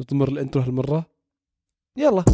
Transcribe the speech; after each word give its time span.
نطمر 0.00 0.28
الانترو 0.28 0.62
هالمرة. 0.62 1.06
يلا. 1.96 2.24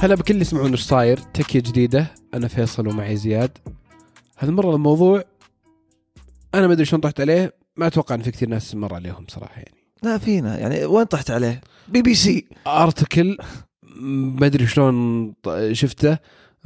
هلا 0.00 0.14
بكل 0.14 0.34
اللي 0.34 0.40
يسمعون 0.40 0.70
إيش 0.70 0.82
صاير. 0.82 1.18
تكية 1.18 1.60
جديدة. 1.60 2.14
أنا 2.34 2.48
فيصل 2.48 2.88
ومعي 2.88 3.16
زياد. 3.16 3.58
هالمرة 4.38 4.74
الموضوع 4.74 5.24
أنا 6.54 6.66
ما 6.66 6.72
أدري 6.72 6.84
شلون 6.84 7.00
طحت 7.00 7.20
عليه. 7.20 7.54
ما 7.76 7.86
أتوقع 7.86 8.14
إن 8.14 8.22
في 8.22 8.30
كثير 8.30 8.48
ناس 8.48 8.74
مر 8.74 8.94
عليهم 8.94 9.26
صراحة 9.28 9.56
يعني. 9.56 9.83
لا 10.04 10.18
فينا 10.18 10.58
يعني 10.58 10.84
وين 10.84 11.04
طحت 11.04 11.30
عليه؟ 11.30 11.60
بي 11.88 12.02
بي 12.02 12.14
سي. 12.14 12.46
article 12.66 13.38
ما 14.00 14.46
أدري 14.46 14.66
شلون 14.66 15.32
شفته. 15.72 16.18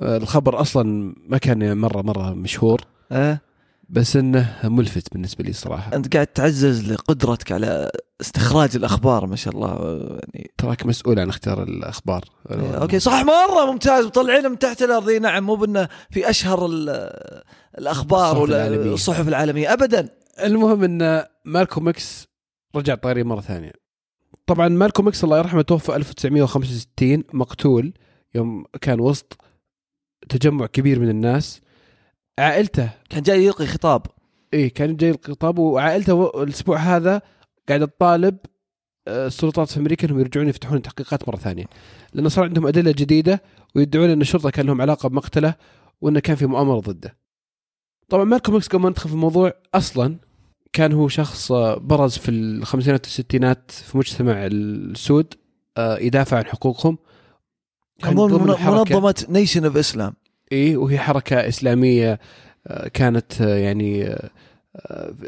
الخبر 0.03 0.61
أصلا 0.61 1.15
ما 1.29 1.39
كان 1.39 1.77
مرة 1.79 2.03
مرة 2.03 2.31
مشهور. 2.35 2.81
أه؟ 3.13 3.41
بس 3.89 4.17
إنه 4.17 4.55
ملفت 4.65 5.13
بالنسبة 5.13 5.45
لي 5.45 5.53
صراحة. 5.53 5.97
أنت 5.97 6.15
قاعد 6.15 6.27
تعزز 6.27 6.93
لقدرتك 6.93 7.53
على 7.53 7.91
استخراج 8.21 8.77
الأخبار 8.77 9.27
ما 9.27 9.37
شاء 9.37 9.55
الله. 9.55 9.99
يعني 10.23 10.51
تراك 10.59 10.87
مسؤول 10.87 11.19
عن 11.19 11.29
اختيار 11.29 11.63
الأخبار. 11.63 12.25
okay 12.51 12.99
صح 12.99 13.23
مرة 13.25 13.73
ممتاز. 13.73 14.05
مطلعينه 14.05 14.49
من 14.49 14.59
تحت 14.59 14.83
الأرض. 14.83 15.09
إي 15.09 15.19
نعم 15.19 15.45
مو 15.45 15.55
بأنه 15.55 15.89
في 16.11 16.31
أشهر 16.31 16.67
ال- 16.67 17.11
الأخبار 17.79 18.31
الصحف 18.33 18.43
ولا 18.43 18.67
العالمية. 18.67 18.95
الصحف 18.95 19.29
العالمية 19.29 19.73
ابدا. 19.73 20.09
المهم 20.45 20.85
إن 20.85 21.25
مالكوم 21.45 21.89
إكس 21.89 22.28
رجع 22.77 22.95
طاري 22.95 23.23
مرة 23.25 23.41
ثانية. 23.41 23.73
طبعا 24.47 24.69
مالكوم 24.69 25.09
إكس 25.09 25.25
الله 25.25 25.39
يرحمه 25.39 25.63
توفى 25.63 25.97
1965 25.97 27.25
مقتول 27.33 27.93
يوم 28.35 28.65
كان 28.81 29.01
وسط 29.01 29.39
تجمع 30.29 30.67
كبير 30.67 31.01
من 31.01 31.09
الناس. 31.09 31.61
عائلته 32.39 32.91
كان 33.11 33.23
جاي 33.23 33.45
يلقي 33.45 33.67
خطاب. 33.67 34.03
إيه 34.55 34.75
كان 34.75 34.97
جاي 34.97 35.11
الخطاب 35.11 35.59
وعائلته 35.59 36.15
و- 36.15 36.43
الأسبوع 36.43 36.77
هذا 36.79 37.23
قاعدة 37.69 37.87
تطالب 37.87 38.39
آه، 39.09 39.27
السلطات 39.27 39.69
في 39.69 39.81
أمريكا 39.81 40.07
إنهم 40.09 40.21
يرجعون 40.21 40.49
يفتحون 40.49 40.77
التحقيقات 40.77 41.29
مرة 41.29 41.37
ثانية. 41.37 41.65
لأنه 42.13 42.29
صار 42.29 42.45
عندهم 42.45 42.67
أدلة 42.67 42.91
جديدة 42.91 43.43
ويدعون 43.75 44.11
إن 44.11 44.21
الشرطة 44.21 44.51
كان 44.51 44.67
لهم 44.67 44.81
علاقة 44.83 45.09
بمقتله 45.09 45.55
وإنه 46.01 46.21
كان 46.21 46.37
في 46.37 46.47
مؤامرة 46.47 46.81
ضده. 46.81 47.19
طبعا 48.09 48.25
مالكوم 48.25 48.57
إكس 48.57 48.69
قبل 48.69 48.83
ما 48.83 48.89
ندخل 48.91 49.09
في 49.09 49.15
الموضوع 49.15 49.53
أصلا 49.75 50.17
كان 50.73 50.93
هو 50.93 51.09
شخص 51.09 51.53
آه، 51.53 51.75
برز 51.79 52.19
في 52.19 52.31
الخمسينات 52.31 53.07
والستينات 53.07 53.71
في 53.71 53.99
مجتمع 53.99 54.35
السود 54.47 55.35
آه، 55.77 55.99
يدافع 55.99 56.37
عن 56.37 56.45
حقوقهم. 56.47 56.99
كان 58.03 58.15
ضمن 58.15 58.47
من- 58.47 58.55
حركة- 58.57 58.61
منظمة 58.93 59.27
Nation 59.29 59.65
of 59.65 59.77
Islam 59.77 60.15
إيه 60.53 60.77
وهي 60.77 60.99
حركة 60.99 61.49
إسلامية 61.49 62.19
آه، 62.67 62.89
كانت 62.89 63.41
يعني 63.41 64.17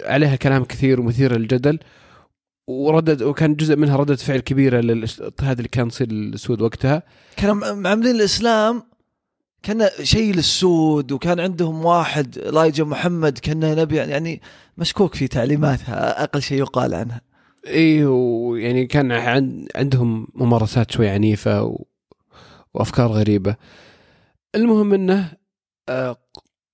عليها 0.04 0.36
كلام 0.36 0.64
كثير 0.64 1.00
ومثير 1.00 1.36
للجدل 1.38 1.78
وردد 2.66 3.22
وكان 3.22 3.54
جزء 3.54 3.76
منها 3.76 3.96
ردة 3.96 4.16
فعل 4.16 4.38
كبيرة 4.40 4.80
للاضطهاد 4.80 5.56
اللي 5.56 5.68
كان 5.68 5.86
يصير 5.86 6.12
للسود 6.12 6.60
وقتها. 6.62 7.02
كانوا 7.36 7.54
م- 7.74 7.86
عاملين 7.86 8.16
الإسلام 8.16 8.82
كان 9.62 9.88
شيء 10.02 10.34
للسود 10.34 11.12
وكان 11.12 11.40
عندهم 11.40 11.84
واحد 11.84 12.38
لايجا 12.38 12.84
محمد 12.84 13.38
كان 13.38 13.76
نبي 13.76 13.96
يعني 13.96 14.40
مشكوك 14.78 15.14
في 15.14 15.28
تعليماتها 15.28 16.22
أقل 16.22 16.42
شيء 16.42 16.58
يقال 16.58 16.94
عنها. 16.94 17.20
إيه 17.66 18.06
ويعني 18.06 18.86
كان 18.86 19.12
عن 19.12 19.66
عندهم 19.76 20.28
ممارسات 20.34 20.90
شوي 20.90 21.08
عنيفة 21.08 21.62
و... 21.62 21.84
وأفكار 22.74 23.06
غريبة. 23.06 23.56
المهم 24.54 24.94
إنه 24.94 25.32
آه، 25.88 26.16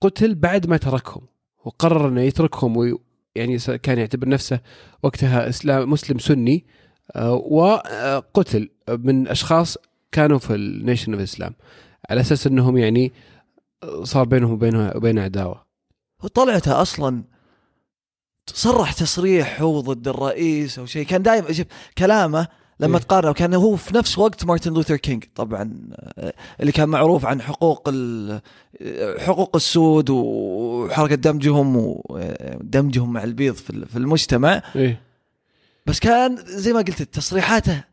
قتل 0.01 0.35
بعد 0.35 0.67
ما 0.67 0.77
تركهم 0.77 1.23
وقرر 1.65 2.09
إنه 2.09 2.21
يتركهم 2.21 2.77
وي... 2.77 2.99
يعني 3.35 3.59
كان 3.59 3.99
يعتبر 3.99 4.29
نفسه 4.29 4.61
وقتها 5.03 5.49
اسلام 5.49 5.91
مسلم 5.91 6.19
سني 6.19 6.67
آه، 7.17 7.33
وقتل 7.35 8.71
من 8.89 9.29
أشخاص 9.29 9.79
كانوا 10.13 10.39
في 10.39 10.55
ال 10.55 10.63
Nation 10.63 11.13
of 11.13 11.23
Islam 11.23 11.55
على 12.11 12.21
أساس 12.21 12.47
إنهم 12.47 12.77
يعني 12.77 13.13
آه، 13.83 14.05
صار 14.05 14.25
بينهم 14.25 14.53
وبينه 14.53 14.93
وبين 14.95 15.19
عداوة. 15.19 15.67
وطلعته 16.23 16.83
أصلا 16.83 17.25
صرح 18.55 18.93
تصريح 18.93 19.61
هو 19.63 19.81
ضد 19.81 20.09
الرئيس 20.09 20.79
أو 20.79 20.87
شيء. 20.87 21.07
كان 21.07 21.23
دائما 21.23 21.49
كلامه 21.99 22.49
لما 22.81 22.99
إيه. 22.99 23.03
تقارنه 23.05 23.33
كان 23.33 23.55
هو 23.55 23.77
في 23.77 23.97
نفس 23.97 24.19
وقت 24.19 24.45
مارتن 24.45 24.73
لوثر 24.75 24.97
كينج. 24.97 25.25
طبعا 25.35 25.73
آه، 26.19 26.33
اللي 26.61 26.73
كان 26.73 26.89
معروف 26.89 27.27
عن 27.27 27.43
حقوق 27.43 27.89
آه، 27.93 28.43
حقوق 29.19 29.57
السود 29.57 30.11
وحركة 30.11 31.15
دمجهم 31.15 31.77
ودمجهم 31.77 33.13
مع 33.13 33.25
البيض 33.25 33.55
في 33.55 33.71
ال- 33.71 33.89
في 33.89 33.97
المجتمع. 33.99 34.63
إيه. 34.77 35.01
بس 35.87 36.01
كان 36.01 36.37
زي 36.47 36.73
ما 36.73 36.79
قلت 36.79 37.03
تصريحاته 37.03 37.85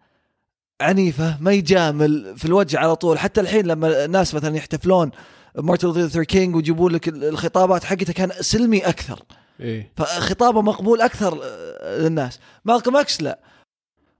عنيفة 0.81 1.37
ما 1.41 1.51
يجامل 1.51 2.37
في 2.37 2.45
الوجه 2.45 2.79
على 2.79 2.95
طول. 2.95 3.19
حتى 3.19 3.41
الحين 3.41 3.65
لما 3.65 4.05
الناس 4.05 4.35
مثلا 4.35 4.55
يحتفلون 4.57 5.11
مارتن 5.57 5.87
لوثر 5.87 6.23
كينج 6.23 6.55
ويجيبوا 6.55 6.89
لك 6.89 7.07
الخطابات 7.07 7.83
حقته 7.83 8.13
كان 8.13 8.31
سلمي 8.41 8.79
أكثر. 8.79 9.23
إيه. 9.59 9.91
فخطابه 9.97 10.61
مقبول 10.61 11.01
أكثر 11.01 11.39
آه، 11.43 11.97
للناس. 11.97 12.39
مالكوم 12.65 12.97
أكس؟ 12.97 13.21
لا. 13.21 13.39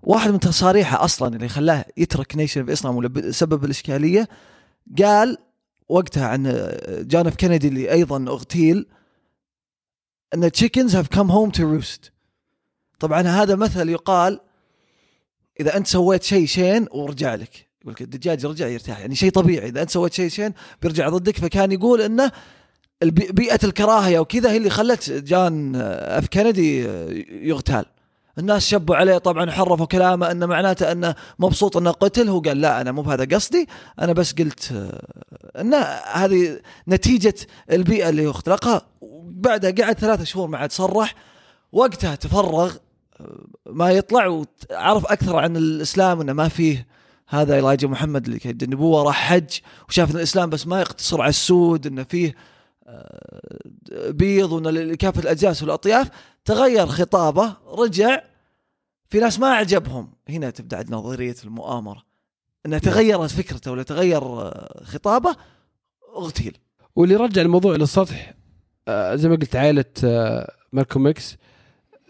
واحد 0.04 0.32
من 0.32 0.40
تصاريحه 0.40 1.04
أصلا 1.04 1.36
اللي 1.36 1.50
خلاه 1.50 1.86
يترك 1.98 2.36
Nation 2.36 2.62
of 2.62 2.70
Islam 2.70 2.96
ولا 2.96 3.32
سبب 3.32 3.66
الإشكالية 3.66 4.28
قال 5.00 5.38
وقتها 5.90 6.28
عن 6.28 6.48
آه، 6.48 7.02
جون 7.02 7.28
إف 7.28 7.36
كينيدي 7.36 7.68
اللي 7.68 7.92
أيضا 7.92 8.26
أغتيل 8.28 8.86
إن 10.34 10.50
chickens 10.50 10.92
have 10.92 11.18
come 11.18 11.30
home 11.30 11.52
to 11.52 11.64
roost. 11.64 12.12
طبعا 13.00 13.22
هذا 13.22 13.56
مثل 13.56 13.90
يقال 13.90 14.40
إذا 15.60 15.78
أنت 15.78 15.88
سويت 15.88 16.24
شيء 16.24 16.46
شين 16.46 16.88
ورجع 16.92 17.36
لك. 17.36 17.68
يقول 17.82 17.94
لك 17.94 18.02
الدجاج 18.02 18.46
رجع 18.46 18.68
يرتاح. 18.68 19.00
يعني 19.00 19.16
شيء 19.16 19.32
طبيعي. 19.32 19.68
إذا 19.70 19.82
أنت 19.82 19.90
سويت 19.90 20.14
شيء 20.14 20.30
شين 20.30 20.54
بيرجع 20.82 21.10
ضدك. 21.10 21.38
فكان 21.38 21.72
يقول 21.72 22.02
إنه 22.02 22.32
بيئة 23.12 23.60
الكراهية 23.64 24.20
وكذا 24.20 24.52
هي 24.52 24.58
اللي 24.58 24.70
خلت 24.70 25.12
جون 25.12 25.76
إف 25.76 26.28
كينيدي 26.28 26.84
يغتال. 27.48 27.86
الناس 28.38 28.68
شبوا 28.68 28.96
عليه 28.96 29.18
طبعا 29.18 29.52
حرفوا 29.52 29.86
كلامه 29.86 30.32
إنه 30.32 30.46
معناته 30.46 30.92
إنه 30.92 31.16
مبسوط 31.40 31.78
إنه 31.78 31.92
قتل. 31.92 32.30
هو 32.30 32.40
قال 32.40 32.62
لا 32.62 32.82
أنا 32.82 32.92
مو 32.92 33.02
بهذا 33.02 33.36
قصدي. 33.36 33.68
أنا 34.02 34.14
بس 34.14 34.34
قلت 34.34 34.92
إنه 35.60 35.78
هذه 36.14 36.60
نتيجة 36.88 37.36
البيئة 37.72 38.10
اللي 38.10 38.30
اختلقها 38.30 38.82
بعدها 39.26 39.72
قعد 39.72 40.00
ثلاثة 40.00 40.24
شهور 40.24 40.48
ما 40.48 40.58
عاد 40.58 40.72
صرح. 40.72 41.16
وقتها 41.72 42.16
تفرغ 42.16 42.76
ما 43.66 43.92
يطلع 43.92 44.28
وعرف 44.28 45.06
أكثر 45.06 45.36
عن 45.36 45.58
الإسلام 45.58 46.22
إنه 46.22 46.34
ما 46.34 46.48
فيه 46.48 46.88
هذا 47.28 47.60
إلايجا 47.60 47.88
محمد 47.88 48.26
اللي 48.26 48.40
كان 48.40 48.58
النبوة 48.62 49.04
راح 49.04 49.16
حج 49.16 49.60
وشاف 49.90 50.12
إن 50.12 50.16
الإسلام 50.16 50.50
بس 50.50 50.68
ما 50.68 50.82
يقتصر 50.82 51.22
على 51.22 51.30
السود 51.30 51.88
إنه 51.88 52.04
فيه 52.04 52.36
آه، 52.88 53.60
بيض 53.92 54.52
وان 54.52 54.68
لكافة 54.68 55.22
الاجناس 55.22 55.64
والأطياف 55.64 56.10
تغير 56.46 56.88
خطابه 56.88 57.56
رجع 57.68 58.22
في 59.10 59.20
ناس 59.20 59.40
ما 59.40 59.48
عجبهم 59.48 60.14
هنا 60.30 60.50
تبدأ 60.50 60.78
عندنا 60.78 60.98
نظرية 60.98 61.36
المؤامرة. 61.44 62.04
إنه 62.66 62.78
تغيرت 62.78 63.32
فكرته 63.32 63.72
ولا 63.72 63.84
تغير 63.84 64.24
آه، 64.24 64.84
خطابه 64.84 65.36
اغتيل. 66.16 66.58
واللي 66.96 67.16
رجع 67.16 67.42
الموضوع 67.42 67.76
للسطح 67.76 68.34
آه، 68.88 69.16
زي 69.16 69.30
ما 69.30 69.36
قلت 69.36 69.56
عائلة 69.56 69.86
آه، 70.04 70.54
مالكوم 70.74 71.08
إكس 71.08 71.38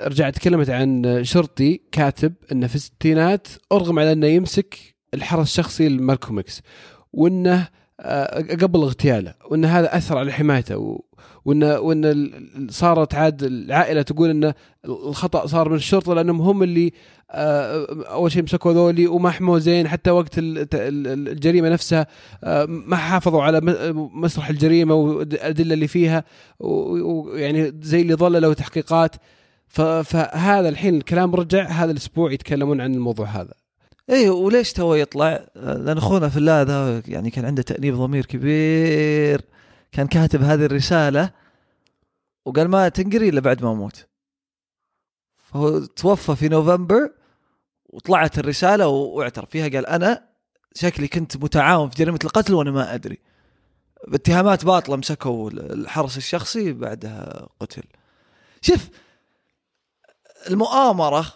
رجعت 0.02 0.36
تكلمت 0.36 0.70
عن 0.70 1.20
شرطي 1.24 1.82
كاتب 1.92 2.34
إنه 2.52 2.68
في 2.68 2.76
الستينات 2.76 3.48
أرغم 3.72 4.00
على 4.00 4.12
إنه 4.12 4.28
يمسك 4.28 4.78
الحرس 5.14 5.48
الشخصي 5.48 5.90
لمالكوم 5.90 6.40
إكس 6.40 6.62
وإنه 7.14 7.68
آه، 8.00 8.42
قبل 8.42 8.80
اغتياله 8.82 9.34
وإن 9.52 9.66
هذا 9.66 9.98
أثر 9.98 10.18
على 10.18 10.32
حمايته 10.32 11.00
وإن 11.46 11.64
وإن 11.64 12.34
صارت 12.70 13.16
عاد 13.16 13.44
العائلة 13.44 14.02
تقول 14.02 14.30
إن 14.30 14.54
الخطأ 14.86 15.48
صار 15.48 15.70
من 15.70 15.76
الشرطة 15.76 16.14
لأنهم 16.14 16.42
هم 16.42 16.64
اللي 16.64 16.94
آه، 17.32 17.88
أول 18.08 18.32
شيء 18.32 18.44
مسكوا 18.44 18.74
ذولي 18.74 19.08
وما 19.08 19.32
حموا 19.32 19.60
زين 19.60 19.88
حتى 19.88 20.12
وقت 20.12 20.38
ال- 20.38 20.58
ال- 20.74 21.28
الجريمة 21.30 21.70
نفسها 21.70 22.08
آه، 22.44 22.66
ما 22.66 22.96
حافظوا 22.96 23.44
على 23.44 23.62
مسرح 23.94 24.50
الجريمة 24.50 24.94
والأدلة 24.96 25.74
اللي 25.74 25.88
فيها 25.88 26.24
ويعني 26.60 27.74
زي 27.82 28.02
اللي 28.02 28.16
ظللوا 28.16 28.54
تحقيقات. 28.54 29.16
فهذا 29.74 30.70
الحين 30.70 30.96
الكلام 30.96 31.36
رجع 31.36 31.68
هذا 31.68 31.92
الأسبوع 31.92 32.32
يتكلمون 32.32 32.82
عن 32.82 32.94
الموضوع 32.94 33.26
هذا. 33.26 33.54
إيه 34.10 34.30
وليش 34.30 34.74
تو 34.74 34.94
يطلع؟ 34.94 35.46
لأن 35.56 35.98
أخونا 35.98 36.30
في 36.30 36.38
الله 36.38 36.62
ذا 36.62 37.02
يعني 37.08 37.30
كان 37.30 37.46
عنده 37.46 37.62
تأنيب 37.62 37.96
ضمير 37.96 38.26
كبير. 38.26 39.42
كان 39.92 40.08
كاتب 40.08 40.42
هذه 40.42 40.66
الرسالة 40.66 41.30
وقال 42.46 42.68
ما 42.68 42.90
تنقري 42.90 43.30
إلا 43.30 43.42
بعد 43.42 43.64
ما 43.64 43.72
أموت. 43.72 44.08
فهو 45.38 45.80
توفى 45.80 46.36
في 46.36 46.50
نوفمبر 46.50 47.12
وطلعت 47.86 48.40
الرسالة 48.40 48.88
واعترف 48.88 49.50
فيها. 49.50 49.68
قال 49.70 49.88
أنا 49.88 50.24
شكلي 50.76 51.08
كنت 51.08 51.38
متعاون 51.38 51.90
في 51.90 51.96
جريمة 51.96 52.20
القتل 52.24 52.54
وأنا 52.54 52.72
ما 52.72 52.94
أدري. 52.94 53.20
باتهامات 54.08 54.66
باطلة 54.66 54.96
مسكوا 54.96 55.50
الحرس 55.52 56.18
الشخصي 56.18 56.74
بعدها 56.74 57.48
قتل. 57.60 57.84
شوف 58.62 58.90
المؤامرة 60.50 61.34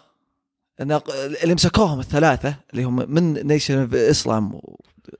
اللي 0.80 1.54
مسكوهم 1.54 2.00
الثلاثة 2.00 2.54
اللي 2.70 2.84
هم 2.84 3.10
من 3.10 3.46
Nation 3.46 3.78
of 3.78 3.94
Islam 3.94 4.60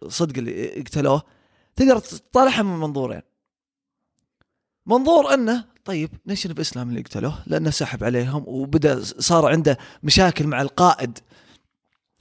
صدق 0.08 0.38
اللي 0.38 0.80
قتلوه 0.80 1.22
تقدر 1.76 1.98
تطالعها 1.98 2.62
من 2.62 2.80
منظورين 2.80 3.22
منظور 4.86 5.34
إنه 5.34 5.64
طيب 5.84 6.10
Nation 6.26 6.50
of 6.50 6.60
Islam 6.60 6.88
اللي 6.88 7.00
قتلوه 7.00 7.42
لأنه 7.46 7.70
سحب 7.70 8.04
عليهم 8.04 8.44
وبدأ 8.46 9.02
صار 9.02 9.46
عنده 9.46 9.78
مشاكل 10.02 10.46
مع 10.46 10.62
القائد 10.62 11.18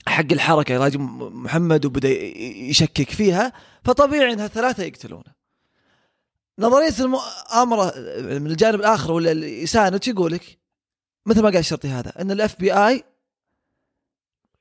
حق 0.08 0.32
الحركة 0.32 0.78
إلايجا 0.78 0.98
محمد 1.18 1.86
وبدأ 1.86 2.08
يشكك 2.08 3.10
فيها 3.10 3.52
فطبيعي 3.84 4.32
انها 4.32 4.46
ثلاثة 4.46 4.82
يقتلونه 4.82 5.38
نظرية 6.58 6.94
المؤامرة 7.00 7.92
من 8.18 8.46
الجانب 8.46 8.80
الآخر 8.80 9.12
ولا 9.12 9.46
يساند 9.46 10.08
يقول 10.08 10.32
لك؟ 10.32 10.58
مثل 11.28 11.42
ما 11.42 11.48
قال 11.48 11.56
الشرطي 11.56 11.88
هذا 11.88 12.12
إن 12.20 12.30
ال 12.30 12.60
FBI 12.60 13.04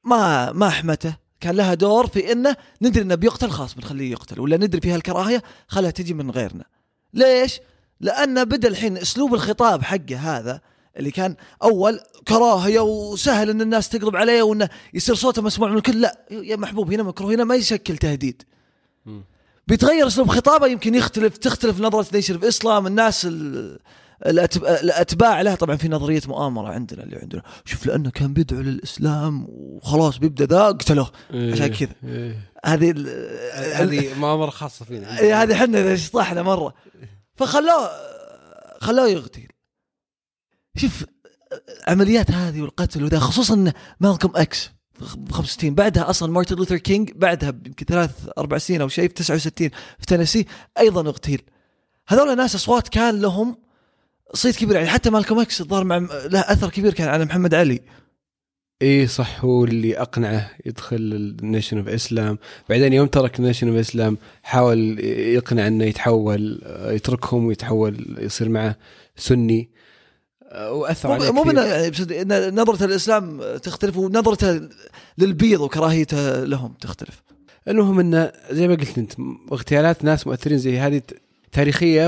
ما 0.03 0.51
ما 0.51 0.67
حمته. 0.67 1.27
كان 1.39 1.55
لها 1.55 1.73
دور 1.73 2.07
في 2.07 2.31
إنه 2.31 2.55
ندري 2.81 3.03
إنه 3.03 3.15
بيقتل 3.15 3.49
خلاص 3.49 3.73
بنخليه 3.73 4.11
يقتل 4.11 4.39
ولا 4.39 4.57
ندري 4.57 4.81
فيها 4.81 4.95
الكراهيه 4.95 5.43
خلها 5.67 5.91
تجي 5.91 6.13
من 6.13 6.31
غيرنا. 6.31 6.65
ليش؟ 7.13 7.59
لأنه 7.99 8.43
بدأ 8.43 8.67
الحين 8.67 8.97
أسلوب 8.97 9.33
الخطاب 9.33 9.83
حقه 9.83 10.17
هذا 10.17 10.61
اللي 10.97 11.11
كان 11.11 11.35
أول 11.63 11.99
كراهية 12.27 12.79
وسهل 12.79 13.49
أن 13.49 13.61
الناس 13.61 13.89
تقلب 13.89 14.15
عليه 14.15 14.43
وأنه 14.43 14.69
يصير 14.93 15.15
صوته 15.15 15.41
مسموع 15.41 15.69
من 15.69 15.77
الكل. 15.77 16.01
لا 16.01 16.25
يا 16.31 16.55
محبوب 16.55 16.93
هنا 16.93 17.03
مكروه 17.03 17.33
هنا 17.33 17.43
ما 17.43 17.55
يشكل 17.55 17.97
تهديد. 17.97 18.43
بيتغير 19.67 20.07
أسلوب 20.07 20.27
خطابه 20.27 20.67
يمكن 20.67 20.95
يختلف 20.95 21.37
تختلف 21.37 21.79
نظرة 21.79 22.07
Nation 22.13 22.39
of 22.39 22.47
Islam 22.47 22.87
الناس 22.87 23.27
الأتباع 24.25 25.41
له 25.41 25.55
طبعا 25.55 25.75
في 25.75 25.89
نظرية 25.89 26.21
مؤامرة 26.27 26.67
عندنا 26.67 27.03
اللي 27.03 27.15
عندنا. 27.15 27.41
شوف 27.65 27.85
لأنه 27.85 28.09
كان 28.09 28.33
بيدعو 28.33 28.61
للإسلام 28.61 29.45
وخلاص 29.49 30.17
بيبدأ 30.17 30.45
ذا 30.45 30.67
قتلوه 30.67 31.11
إيه، 31.33 31.53
عشان 31.53 31.67
كذا. 31.67 31.95
إيه. 32.03 32.51
هذه 32.65 32.93
هذه 33.53 34.19
مؤامرة 34.19 34.49
خاصة 34.49 34.85
فينا. 34.85 35.19
إيه، 35.19 35.43
هذه 35.43 35.53
إحنا 35.53 35.95
شطحنا 35.95 36.43
مرة. 36.43 36.73
فخلوه 37.35 37.89
خلوه 38.81 39.07
يغتيل. 39.07 39.51
شوف 40.77 41.05
عمليات 41.87 42.31
هذه 42.31 42.61
والقتل 42.61 43.03
وذا 43.03 43.19
خصوصا 43.19 43.73
مالكم 43.99 44.31
إكس 44.35 44.71
ب 44.99 45.31
65 45.31 45.75
بعدها 45.75 46.09
أصلا 46.09 46.31
مارتن 46.31 46.55
لوثر 46.55 46.77
كينج 46.77 47.11
بعدها 47.11 47.49
يمكن 47.49 47.85
ثلاث 47.85 48.11
أربع 48.37 48.57
سنين 48.57 48.81
أو 48.81 48.87
شيء 48.87 49.07
في 49.07 49.13
69 49.13 49.69
في 49.99 50.05
تينيسي 50.07 50.45
أيضا 50.79 51.01
اغتيل. 51.01 51.41
هذول 52.07 52.37
ناس 52.37 52.55
أصوات 52.55 52.87
كان 52.87 53.21
لهم 53.21 53.66
صيت 54.33 54.55
كبير 54.55 54.75
يعني 54.75 54.87
حتى 54.87 55.09
مالكم 55.09 55.39
إكس 55.39 55.61
الظاهر 55.61 55.83
مع 55.83 55.97
له 56.25 56.39
أثر 56.39 56.69
كبير 56.69 56.93
كان 56.93 57.07
على 57.07 57.25
محمد 57.25 57.53
علي. 57.53 57.81
إي 58.81 59.07
صح 59.07 59.45
هو 59.45 59.65
اللي 59.65 60.01
أقنعه 60.01 60.51
يدخل 60.65 60.95
ال 60.95 61.07
Nation 61.07 61.77
of 61.77 61.87
Islam 61.87 62.37
بعدين 62.69 62.93
يوم 62.93 63.07
ترك 63.07 63.39
ال 63.39 63.43
Nation 63.43 63.67
of 63.67 63.77
Islam 63.77 64.17
حاول 64.43 64.99
يقنع 64.99 65.67
إنه 65.67 65.85
يتحول 65.85 66.61
يتركهم 66.67 67.45
ويتحول 67.45 68.17
يصير 68.19 68.49
معه 68.49 68.75
سني. 69.15 69.69
وأثر 70.55 71.11
عليه 71.11 71.31
مو. 71.31 71.51
يعني 71.51 72.51
نظرته 72.55 72.85
للاسلام 72.85 73.41
تختلف 73.57 73.97
ونظرته 73.97 74.69
للبيض 75.17 75.61
وكراهيته 75.61 76.43
لهم 76.43 76.73
تختلف. 76.81 77.23
المهم 77.67 77.99
إنه 77.99 78.31
زي 78.51 78.67
ما 78.67 78.75
قلت 78.75 78.97
أنت 78.97 79.13
اغتيالات 79.51 80.03
ناس 80.03 80.27
مؤثرين 80.27 80.57
زي 80.57 80.79
هذه 80.79 81.01
تاريخية 81.51 82.07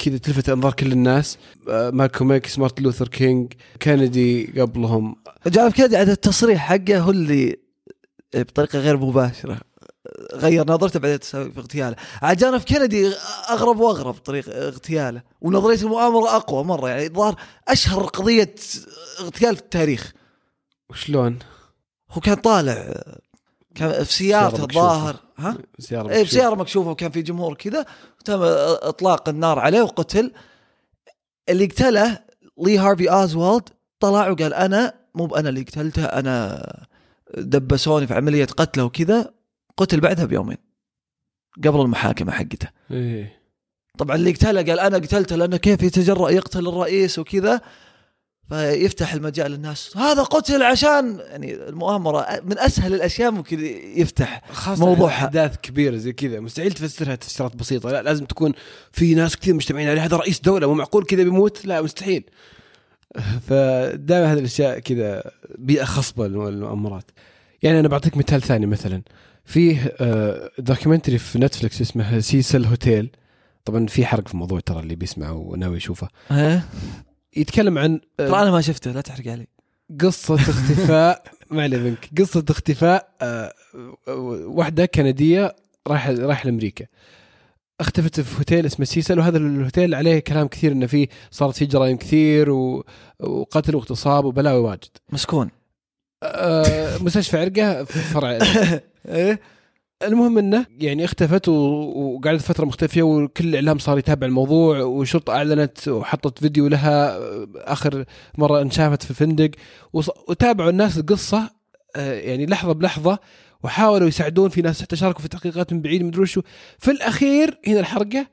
وكذا 0.00 0.18
تلفت 0.18 0.48
أنظار 0.48 0.72
كل 0.72 0.92
الناس. 0.92 1.38
آه، 1.68 1.90
مالكوم 1.90 2.32
إكس 2.32 2.58
مارتن 2.58 2.82
لوثر 2.82 3.08
كينج 3.08 3.52
كينيدي 3.80 4.60
قبلهم. 4.60 5.16
جون 5.46 5.66
إف 5.66 5.72
كينيدي 5.72 5.96
عاد 5.96 6.08
التصريح 6.08 6.58
حقه 6.68 6.98
هو 6.98 7.10
اللي 7.10 7.56
بطريقة 8.34 8.78
غير 8.78 8.96
مباشرة. 8.96 9.60
غير 10.34 10.70
نظرته 10.70 11.00
بعدين 11.00 11.20
تسوي 11.20 11.50
في 11.50 11.60
اغتياله. 11.60 11.96
عاد 12.22 12.58
في 12.58 12.74
كينيدي 12.74 13.12
أغرب 13.50 13.80
وأغرب 13.80 14.14
طريق 14.14 14.44
اغتياله. 14.48 15.22
ونظرية 15.40 15.82
المؤامرة 15.82 16.36
أقوى 16.36 16.64
مرة 16.64 16.88
يعني 16.88 17.06
الظاهر 17.06 17.36
أشهر 17.68 18.04
قضية 18.04 18.54
اغتيال 19.20 19.56
في 19.56 19.62
التاريخ. 19.62 20.12
وشلون؟ 20.90 21.38
هو 22.10 22.20
كان 22.20 22.34
طالع 22.34 23.02
كان 23.78 24.04
في 24.04 24.12
سيارته 24.12 24.56
سيارة 24.56 24.64
الظاهر 24.64 25.16
ها؟ 25.38 25.58
سيارة 25.78 26.10
إيه 26.10 26.24
بسياره 26.24 26.54
مكشوفة 26.54 26.90
وكان 26.90 27.10
في 27.10 27.22
جمهور 27.22 27.54
كذا 27.54 27.86
تم 28.24 28.38
إطلاق 28.42 29.28
النار 29.28 29.58
عليه 29.58 29.82
وقتل. 29.82 30.32
اللي 31.48 31.66
قتله 31.66 32.18
لي 32.64 32.78
هارفي 32.78 33.10
أوزوالد 33.10 33.68
طلع 34.00 34.30
وقال 34.30 34.54
أنا 34.54 34.94
مو 35.14 35.26
بانا 35.26 35.48
اللي 35.48 35.62
قتلته 35.62 36.04
أنا 36.04 36.62
دبسوني 37.36 38.06
في 38.06 38.14
عملية 38.14 38.44
قتله 38.44 38.84
وكذا 38.84 39.30
قتل 39.76 40.00
بعدها 40.00 40.24
بيومين 40.24 40.58
قبل 41.64 41.80
المحاكمة 41.80 42.32
حقته. 42.32 42.68
إيه. 42.90 43.42
طبعا 43.98 44.16
اللي 44.16 44.32
قتله 44.32 44.62
قال 44.62 44.80
أنا 44.80 44.96
قتلته 44.96 45.36
لأنه 45.36 45.56
كيف 45.56 45.82
يتجرأ 45.82 46.30
يقتل 46.30 46.68
الرئيس 46.68 47.18
وكذا. 47.18 47.60
فيفتح 48.48 49.14
المجال 49.14 49.50
للناس. 49.50 49.96
هذا 49.96 50.22
قتل 50.22 50.62
عشان 50.62 51.18
يعني 51.18 51.54
المؤامرة 51.54 52.26
من 52.44 52.58
أسهل 52.58 52.94
الأشياء 52.94 53.30
ممكن 53.30 53.60
يفتح 53.96 54.42
خاصة 54.52 54.86
موضوع. 54.86 55.08
أحداث 55.08 55.56
كبيرة 55.62 55.96
زي 55.96 56.12
كذا. 56.12 56.40
مستحيل 56.40 56.72
تفسرها 56.72 57.14
تفسيرات 57.14 57.56
بسيطة. 57.56 57.90
لا 57.90 58.02
لازم 58.02 58.24
تكون 58.24 58.52
في 58.92 59.14
ناس 59.14 59.36
كثير 59.36 59.54
مجتمعين 59.54 59.88
عليه 59.88 60.04
هذا 60.04 60.16
رئيس 60.16 60.40
دولة 60.40 60.66
مو 60.66 60.74
معقول 60.74 61.04
كذا 61.04 61.22
بيموت؟ 61.22 61.66
لا 61.66 61.82
مستحيل. 61.82 62.24
فدائما 63.48 64.32
هذه 64.32 64.38
الأشياء 64.38 64.78
كذا 64.78 65.30
بيئة 65.58 65.84
خصبة 65.84 66.28
للمؤامرات. 66.28 67.10
يعني 67.62 67.80
أنا 67.80 67.88
بعطيك 67.88 68.16
مثال 68.16 68.42
ثاني 68.42 68.66
مثلا. 68.66 69.02
فيه 69.44 69.94
آه، 70.00 70.50
documentary 70.58 71.18
في 71.18 71.38
Netflix 71.38 71.80
اسمه 71.80 72.20
Cecil 72.20 72.64
Hotel 72.64 73.10
طبعا 73.64 73.86
في 73.86 74.06
حرق 74.06 74.28
في 74.28 74.34
الموضوع 74.34 74.60
ترى 74.60 74.80
اللي 74.80 74.94
بيسمع 74.94 75.30
وناوي 75.30 75.76
يشوفه. 75.76 76.08
يتكلم 77.38 77.78
عن 77.78 78.00
ترى 78.18 78.42
أنا 78.42 78.50
ما 78.50 78.60
شفته 78.60 78.90
لا 78.92 79.00
تحرق 79.00 79.28
علي. 79.28 79.46
قصة 80.00 80.34
اختفاء 80.50 81.22
ما 81.50 81.62
عليه 81.62 81.78
منك. 81.78 82.10
قصة 82.18 82.44
اختفاء 82.50 83.08
آه، 83.22 83.52
واحدة 84.46 84.86
كندية 84.86 85.56
راح 85.88 86.08
راح 86.08 86.46
لأمريكا. 86.46 86.86
اختفت 87.80 88.20
في 88.20 88.38
هوتيل 88.40 88.66
اسمه 88.66 88.84
سيسل 88.86 89.18
وهذا 89.18 89.38
الهوتيل 89.38 89.94
عليه 89.94 90.18
كلام 90.18 90.48
كثير 90.48 90.72
إنه 90.72 90.86
فيه 90.86 91.08
صارت 91.30 91.56
فيه 91.56 91.66
جرائم 91.66 91.96
كثير. 91.96 92.50
وقتل 93.20 93.76
واغتصاب 93.76 94.24
وبلاوي 94.24 94.60
واجد. 94.60 94.88
مسكون. 95.12 95.50
آه، 96.22 96.98
مستشفى 97.02 97.38
عرقة 97.38 97.84
في 97.84 97.98
فرع. 97.98 98.38
إيه؟ 99.08 99.40
المهم 100.02 100.38
إنه 100.38 100.66
يعني 100.78 101.04
اختفت 101.04 101.48
وقعدت 101.48 102.40
فترة 102.40 102.64
مختفية 102.64 103.02
وكل 103.02 103.48
الاعلام 103.48 103.78
صار 103.78 103.98
يتابع 103.98 104.26
الموضوع 104.26 104.82
والشرطه 104.82 105.32
أعلنت 105.32 105.88
وحطت 105.88 106.38
فيديو 106.38 106.68
لها 106.68 107.18
آخر 107.72 108.04
مرة 108.38 108.62
انشافت 108.62 109.02
في 109.02 109.14
فندق. 109.14 109.50
وتابعوا 109.92 110.70
الناس 110.70 110.98
القصة 110.98 111.50
آه، 111.96 112.12
يعني 112.12 112.46
لحظة 112.46 112.72
بلحظة 112.72 113.18
وحاولوا 113.62 114.08
يساعدون 114.08 114.48
في 114.48 114.62
ناس 114.62 114.82
حتى 114.82 114.96
شاركوا 114.96 115.18
في 115.18 115.24
التحقيقات 115.24 115.72
من 115.72 115.82
بعيد 115.82 116.02
مدري 116.02 116.22
وشو. 116.22 116.42
في 116.78 116.90
الأخير 116.90 117.58
هنا 117.66 117.80
الحرقة 117.80 118.26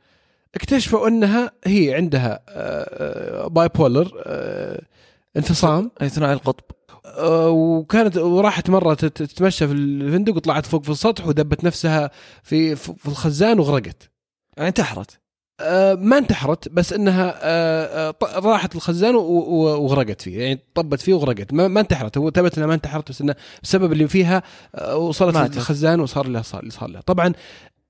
اكتشفوا 0.56 1.08
إنها 1.08 1.52
هي 1.66 1.94
عندها 1.94 2.40
bipolar 3.48 4.12
انفصام. 5.38 5.92
اي 6.02 6.10
ثنائي 6.10 6.34
القطب. 6.34 6.64
آه، 7.06 7.50
وكانت 7.50 8.18
وراحت 8.18 8.70
مرة 8.70 8.94
تت- 8.94 9.24
تتمشى 9.24 9.68
في 9.68 9.74
الفندق 9.74 10.36
وطلعت 10.36 10.66
فوق 10.66 10.84
في 10.84 10.90
السطح 10.90 11.28
ودبت 11.28 11.64
نفسها 11.64 12.12
في 12.44 12.76
في 12.76 13.06
الخزان 13.08 13.60
وغرقت. 13.60 14.10
يعني 14.58 14.70
انتحرت. 14.70 15.20
آه، 15.60 15.94
ما 15.94 16.18
انتحرت 16.18 16.70
بس 16.70 16.94
إنها 16.94 17.36
آه، 17.42 18.14
راحت 18.34 18.76
الخزان 18.76 19.16
وغرقت 19.16 20.22
فيه. 20.22 20.40
يعني 20.42 20.60
طبت 20.74 21.02
فيه 21.02 21.14
وغرقت. 21.14 21.54
ما, 21.54 21.80
انتحرت. 21.80 22.18
هو 22.18 22.30
ثبت 22.32 22.58
إنها 22.58 22.68
ما 22.68 22.74
انتحرت 22.74 23.10
بس 23.10 23.22
إنه 23.22 23.36
السبب 23.64 23.92
اللي 23.92 24.08
فيها 24.08 24.44
وصلت 24.96 25.36
ماتت. 25.36 25.58
الخزان 25.58 26.00
وصار 26.00 26.28
لها 26.28 26.42
صار 26.42 26.60
اللي 26.60 26.72
صار 26.72 26.90
لها. 26.90 27.02
طبعا 27.02 27.34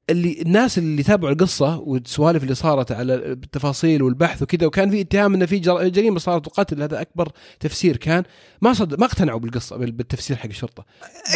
اللي 0.10 0.42
الناس 0.42 0.78
اللي 0.78 1.04
تابعوا 1.04 1.34
القصة 1.34 1.80
والسوالف 1.80 2.44
اللي 2.44 2.56
صارت 2.56 2.92
على 2.92 3.16
التفاصيل 3.16 4.04
والبحث 4.04 4.42
وكذا 4.42 4.68
وكان 4.68 4.90
في 4.90 5.02
اتهام 5.02 5.34
إنه 5.34 5.46
في 5.46 5.60
جر- 5.60 5.88
جريمة 5.88 6.20
صارت 6.20 6.48
وقتل 6.48 6.82
هذا 6.82 7.02
أكبر 7.02 7.32
تفسير 7.60 7.98
كان. 7.98 8.24
ما 8.62 8.74
صد 8.74 9.00
ما 9.00 9.06
اقتنعوا 9.06 9.40
بالقصة 9.40 9.78
بال- 9.78 9.92
بالتفسير 9.92 10.38
حق 10.38 10.46
الشرطة. 10.46 10.86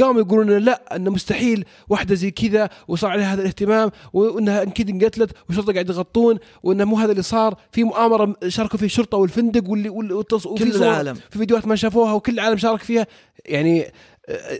قاموا 0.01 0.21
يقولون 0.21 0.57
لا 0.57 0.95
إنه 0.95 1.11
مستحيل 1.11 1.65
واحدة 1.89 2.15
زي 2.15 2.31
كذا 2.31 2.69
وصار 2.87 3.11
عليها 3.11 3.33
هذا 3.33 3.41
الاهتمام 3.41 3.91
وإنها 4.13 4.63
كذا 4.63 4.89
انقتلت 4.89 5.31
والشرطة 5.47 5.73
قاعد 5.73 5.89
يغطون 5.89 6.37
وإنه 6.63 6.83
مو 6.85 6.97
هذا 6.97 7.11
اللي 7.11 7.23
صار. 7.23 7.55
في 7.71 7.83
مؤامرة 7.83 8.35
شاركوا 8.47 8.77
فيها 8.79 8.85
الشرطة 8.85 9.17
والفندق 9.17 9.69
واللي. 9.69 9.89
وفي 9.89 10.65
كل 10.65 10.75
العالم. 10.75 11.13
في 11.13 11.37
فيديوهات 11.39 11.67
ما 11.67 11.75
شافوها 11.75 12.13
وكل 12.13 12.33
العالم 12.33 12.57
شارك 12.57 12.79
فيها. 12.83 13.07
يعني 13.45 13.85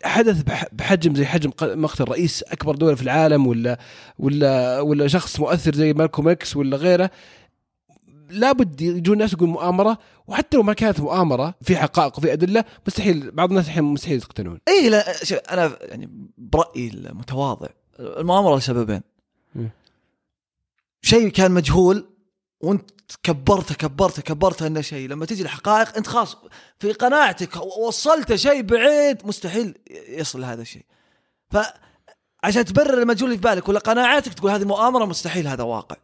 حدث 0.04 0.42
بح- 0.42 0.68
بحجم 0.72 1.16
زي 1.16 1.26
حجم 1.26 1.52
مقتل 1.62 2.04
رئيس 2.04 2.44
أكبر 2.44 2.76
دولة 2.76 2.96
في 2.96 3.02
العالم 3.02 3.48
ولا 3.48 3.80
ولا 4.20 4.80
ولا 4.80 5.08
شخص 5.08 5.40
مؤثر 5.40 5.76
زي 5.76 5.94
مالكوم 5.94 6.28
إكس 6.30 6.56
ولا 6.58 6.78
غيره 6.78 7.12
لابد 8.30 8.82
يجون 8.82 9.14
الناس 9.14 9.34
يقول 9.34 9.50
مؤامرة 9.50 9.98
وحتى 10.28 10.58
لو 10.58 10.64
ما 10.64 10.74
كانت 10.74 11.00
مؤامرة 11.00 11.54
في 11.62 11.78
حقائق 11.78 12.18
وفي 12.18 12.34
أدلة 12.34 12.64
مستحيل 12.88 13.32
بعض 13.32 13.50
الناس 13.50 13.66
الحين 13.66 13.84
مستحيل 13.84 14.18
يقتنعون 14.18 14.60
اي 14.68 14.90
لا 14.90 15.14
شوف 15.24 15.38
أنا 15.40 15.78
يعني 15.82 16.10
برأيي 16.38 16.88
المتواضع 16.90 17.68
المؤامرة 18.00 18.58
لسببين. 18.58 19.02
شيء 21.02 21.30
كان 21.30 21.52
مجهول 21.52 22.06
وانت 22.60 22.92
كبرته 23.24 23.76
كبرته 23.76 24.22
كبرته 24.22 24.68
إنه 24.68 24.82
شيء. 24.82 25.10
لما 25.10 25.26
تجي 25.26 25.44
الحقائق 25.44 25.98
انت 25.98 26.08
خلاص 26.08 26.38
في 26.80 26.92
قناعتك 26.92 27.56
وصلت 27.56 28.36
شيء 28.36 28.62
بعيد 28.62 29.26
مستحيل 29.26 29.76
يصل 30.10 30.44
هذا 30.44 30.62
الشيء. 30.62 30.86
فعشان 31.50 32.66
تبرر 32.66 33.02
المجهول 33.02 33.30
اللي 33.30 33.42
في 33.42 33.50
بالك 33.50 33.70
ولا 33.70 33.80
قناعاتك 33.80 34.34
تقول 34.34 34.52
هذه 34.52 34.64
مؤامرة 34.64 35.06
مستحيل 35.06 35.48
هذا 35.48 35.64
واقع. 35.64 35.96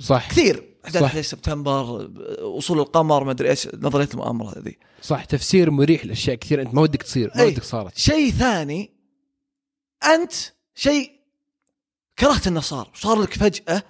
صح. 0.00 0.30
كثير. 0.30 0.74
احداث 0.84 1.02
صح. 1.02 1.08
11 1.08 1.28
سبتمبر 1.28 2.10
وصول 2.42 2.80
القمر 2.80 3.24
ما 3.24 3.30
أدري 3.30 3.50
إيش 3.50 3.68
نظرية 3.74 4.08
المؤامرة 4.14 4.58
هذه. 4.58 4.72
صح. 5.02 5.24
تفسير 5.24 5.70
مريح 5.70 6.06
لأشياء 6.06 6.36
كثير 6.36 6.62
أنت 6.62 6.74
ما 6.74 6.82
ودك 6.82 7.02
تصير 7.02 7.32
ما. 7.36 7.44
ودك 7.44 7.62
صارت. 7.62 7.98
شيء 7.98 8.30
ثاني 8.32 8.90
أنت 10.04 10.32
شيء 10.74 11.12
كرهت 12.18 12.46
انه 12.46 12.60
صار 12.60 12.90
صار 12.94 13.22
لك 13.22 13.34
فجأة 13.34 13.82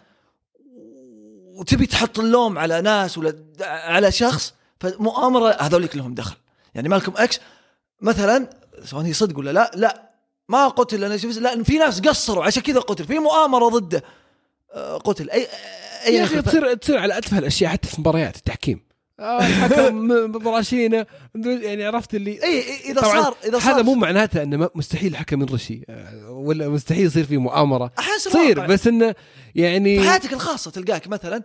وتبي 1.54 1.86
تحط 1.86 2.18
اللوم 2.18 2.58
على 2.58 2.80
ناس 2.80 3.18
ولا 3.18 3.34
على 3.60 4.12
شخص 4.12 4.54
فمؤامرة 4.80 5.56
هذوليك 5.60 5.96
لهم 5.96 6.14
دخل. 6.14 6.36
يعني 6.74 6.88
مالكم 6.88 7.12
إكس 7.16 7.40
مثلا 8.00 8.50
سواء 8.84 9.04
هي 9.04 9.12
صدق 9.12 9.38
ولا 9.38 9.50
لا؟ 9.50 9.70
لا. 9.74 10.10
ما 10.48 10.68
قتل 10.68 11.00
لأن 11.00 11.18
شوف 11.18 11.38
لا 11.38 11.62
في 11.62 11.78
ناس 11.78 12.00
قصروا 12.00 12.44
عشان 12.44 12.62
كذا 12.62 12.80
قتل. 12.80 13.04
في 13.04 13.18
مؤامرة 13.18 13.68
ضده. 13.68 14.02
آه، 14.72 14.96
قتل. 14.98 15.30
اي 15.30 15.46
اي 16.06 16.14
يا 16.14 16.24
أخي 16.24 16.42
تصير 16.42 16.74
تصير 16.74 16.98
على 16.98 17.18
اتفه 17.18 17.38
الأشياء 17.38 17.72
حتى 17.72 17.88
في 17.88 18.00
مباريات 18.00 18.36
التحكيم. 18.36 18.80
الحكم 19.20 20.08
براشينة. 20.38 21.06
يعني 21.34 21.84
عرفت 21.84 22.14
اللي 22.14 22.42
اي 22.42 22.58
إي، 22.62 22.90
إذا 22.90 23.00
صار 23.00 23.36
إذا 23.44 23.58
صار. 23.58 23.74
هذا 23.74 23.82
مو 23.82 23.94
معناته 23.94 24.42
إنه 24.42 24.70
مستحيل 24.74 25.12
الحكم 25.12 25.42
ينرشي 25.42 25.84
آه، 25.88 26.30
ولا 26.30 26.68
مستحيل 26.68 27.06
يصير 27.06 27.24
في 27.24 27.36
مؤامرة. 27.36 27.92
أحس 27.98 28.24
تصير. 28.24 28.66
بس 28.66 28.86
إنه 28.86 29.14
يعني 29.54 30.00
في 30.00 30.08
حياتك 30.10 30.32
الخاصة 30.32 30.70
تلقاك 30.70 31.08
مثلا 31.08 31.42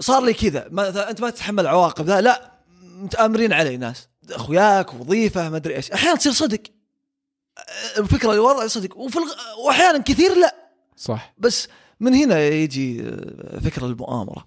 صار 0.00 0.24
لي 0.24 0.32
كذا 0.32 0.68
مثلا 0.70 1.10
أنت 1.10 1.20
ما 1.20 1.30
تتحمل 1.30 1.66
عواقب 1.66 2.06
ذا 2.06 2.20
لا 2.20 2.52
متأمرين 2.82 3.52
علي 3.52 3.76
ناس 3.76 4.08
أخوياك 4.30 4.94
وظيفة 4.94 5.48
ما 5.48 5.56
أدري 5.56 5.76
إيش. 5.76 5.90
أحيانا 5.90 6.16
تصير 6.16 6.32
صدق. 6.32 6.60
الفكرة 7.98 8.30
اللي 8.30 8.40
ورا 8.40 8.66
صدق. 8.66 8.96
وفي 8.96 9.16
الغ... 9.16 9.32
واحيانا 9.66 9.98
كثير 9.98 10.34
لا. 10.36 10.54
صح. 10.96 11.34
بس 11.38 11.68
من 12.00 12.14
هنا 12.14 12.40
يجي 12.40 13.02
فكرة 13.64 13.86
المؤامرة. 13.86 14.46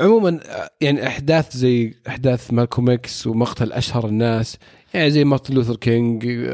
عموما 0.00 0.40
يعني 0.80 1.06
أحداث 1.06 1.56
زي 1.56 1.94
أحداث 2.08 2.52
مالكوم 2.52 2.90
إكس 2.90 3.26
ومقتل 3.26 3.72
أشهر 3.72 4.08
الناس 4.08 4.58
يعني 4.94 5.10
زي 5.10 5.24
مارتن 5.24 5.54
لوثر 5.54 5.76
كينج 5.76 6.48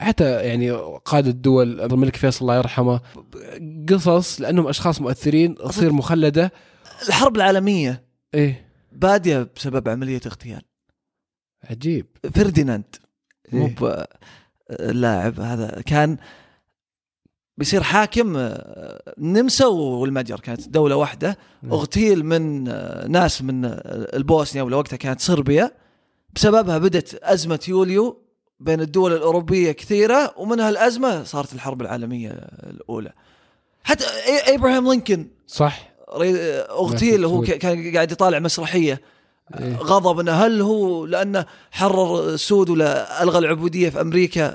حتى 0.00 0.30
يعني 0.30 0.70
قادة 1.04 1.30
الدول 1.30 1.80
الملك 1.80 2.16
فيصل 2.16 2.44
الله 2.44 2.56
يرحمه 2.56 3.00
قصص 3.88 4.40
لأنهم 4.40 4.66
أشخاص 4.66 5.00
مؤثرين 5.00 5.54
تصير 5.54 5.92
مخلدة. 5.92 6.52
الحرب 7.08 7.36
العالمية 7.36 8.02
إيه. 8.34 8.66
بادية 8.92 9.48
بسبب 9.56 9.88
عملية 9.88 10.20
اغتيال. 10.26 10.62
عجيب. 11.70 12.06
فرديناند 12.34 12.96
مو 13.52 13.66
إيه. 13.66 14.06
هذا 15.28 15.82
كان 15.86 16.16
بيصير 17.58 17.82
حاكم 17.82 18.36
آه، 18.36 19.12
النمسا 19.18 19.66
والمجر. 19.66 20.40
كانت 20.40 20.68
دولة 20.68 20.96
واحدة. 20.96 21.38
نعم. 21.62 21.72
اغتيل 21.72 22.24
من 22.24 22.68
آه، 22.68 23.06
ناس 23.06 23.42
من 23.42 23.64
آه، 23.64 23.70
البوسنيا 24.16 24.62
ولا 24.62 24.76
وقتها 24.76 24.96
كانت 24.96 25.20
صربيا. 25.20 25.70
بسببها 26.34 26.78
بدت 26.78 27.14
أزمة 27.22 27.60
يوليو 27.68 28.22
بين 28.60 28.80
الدول 28.80 29.12
الأوروبية 29.12 29.72
كثيرة 29.72 30.34
ومنها 30.36 30.70
الأزمة 30.70 31.24
صارت 31.24 31.52
الحرب 31.52 31.82
العالمية 31.82 32.30
الأولى. 32.70 33.12
حتى 33.84 34.04
إبراهام 34.54 34.88
لينكولن 34.90 35.28
صح. 35.46 35.94
اغتيل 36.70 37.24
وهو 37.24 37.42
ك- 37.42 37.44
كان 37.50 37.94
قاعد 37.94 38.12
يطالع 38.12 38.38
مسرحية. 38.38 39.00
إيه. 39.58 39.76
غضب 39.76 40.20
انه 40.20 40.32
هل 40.32 40.60
هو 40.60 41.06
لأنه 41.06 41.44
حرر 41.70 42.28
السود 42.28 42.70
ولا 42.70 43.22
الغى 43.22 43.38
العبودية 43.38 43.90
في 43.90 44.00
أمريكا. 44.00 44.54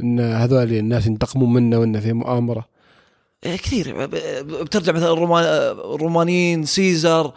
إن 0.00 0.20
هذول 0.20 0.72
الناس 0.72 1.06
ينتقمون 1.06 1.52
منا 1.52 1.78
وانه 1.78 2.00
في 2.00 2.12
مؤامرة. 2.12 2.68
إيه، 3.46 3.56
كثير. 3.56 4.06
بترجع 4.62 4.92
مثلا 4.92 5.12
الرومان 5.12 5.44
الرومانيين 5.94 6.64
سيزر 6.64 7.32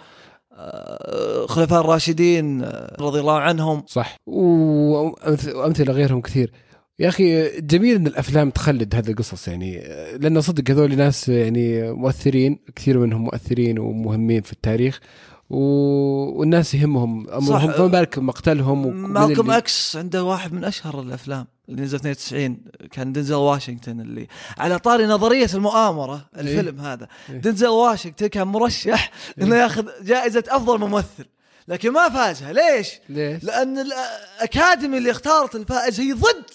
آه، 0.59 1.45
خلفاء 1.45 1.81
الراشدين 1.81 2.63
آه، 2.63 2.95
رضي 2.99 3.19
الله 3.19 3.39
عنهم. 3.39 3.83
صح. 3.87 4.15
وأمثلة 4.25 5.93
غيرهم 5.93 6.21
كثير. 6.21 6.51
يا 6.99 7.09
أخي 7.09 7.59
جميل 7.61 7.95
إن 7.95 8.07
الأفلام 8.07 8.49
تخلد 8.49 8.95
هذه 8.95 9.09
القصص 9.09 9.47
يعني 9.47 9.83
لأن 10.17 10.41
صدق 10.41 10.71
هذول 10.71 10.95
ناس 10.95 11.29
يعني 11.29 11.91
مؤثرين 11.91 12.59
كثير 12.75 12.99
منهم 12.99 13.21
مؤثرين 13.21 13.79
ومهمين 13.79 14.41
في 14.41 14.53
التاريخ. 14.53 14.99
و... 15.49 15.57
والناس 16.39 16.73
يهمهم 16.73 17.29
امرهم 17.29 17.71
فما 17.71 17.87
بالك 17.87 18.19
مقتلهم 18.19 18.87
مالكم 19.13 19.41
اللي- 19.41 19.57
أكس 19.57 19.95
عنده 19.95 20.23
واحد 20.23 20.53
من 20.53 20.63
أشهر 20.63 21.01
الأفلام 21.01 21.47
اللي 21.69 21.81
نزل 21.81 21.95
92 21.97 22.57
كان 22.91 23.13
دنزل 23.13 23.35
واشنطن 23.35 23.99
اللي 24.01 24.27
على 24.57 24.79
طاري 24.79 25.05
نظرية 25.05 25.47
المؤامرة 25.53 26.25
الفيلم 26.37 26.79
هذا 26.81 27.07
إيه. 27.29 27.37
دنزل 27.37 27.67
واشنطن 27.67 28.27
كان 28.27 28.47
مرشح 28.47 29.11
إنه 29.41 29.55
ياخذ 29.55 29.85
جائزة 30.03 30.43
أفضل 30.47 30.79
ممثل 30.79 31.25
لكن 31.67 31.91
ما 31.91 32.09
فازها 32.09 32.53
ليش؟ 32.53 32.89
ليش؟ 33.09 33.43
لأن 33.43 33.77
ال 33.79 33.94
Academy 33.94 34.97
اللي 34.97 35.11
اختارت 35.11 35.55
الفائز 35.55 35.99
هي 35.99 36.13
ضد 36.13 36.45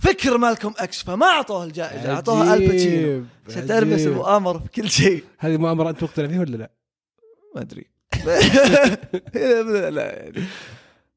فكر 0.00 0.38
مالكم 0.38 0.72
أكس 0.78 1.02
فما 1.02 1.26
أعطوه 1.26 1.64
الجائزة 1.64 2.12
اعطوها 2.14 2.54
آل 2.54 2.70
باتشينو 2.70 3.24
عشان 3.48 3.66
تعرف 3.66 3.88
بس 3.88 3.92
عجيب. 3.94 4.08
المؤامرة 4.08 4.58
في 4.58 4.68
كل 4.82 4.90
شيء 4.90 5.24
هذه 5.38 5.56
مؤامرة 5.56 5.90
أنت 5.90 6.02
مقتنع 6.02 6.28
فيها 6.28 6.40
ولا 6.40 6.56
لا؟ 6.56 6.70
ما 7.56 7.60
أدري 7.62 7.91
لا 8.24 10.12
يعني 10.22 10.42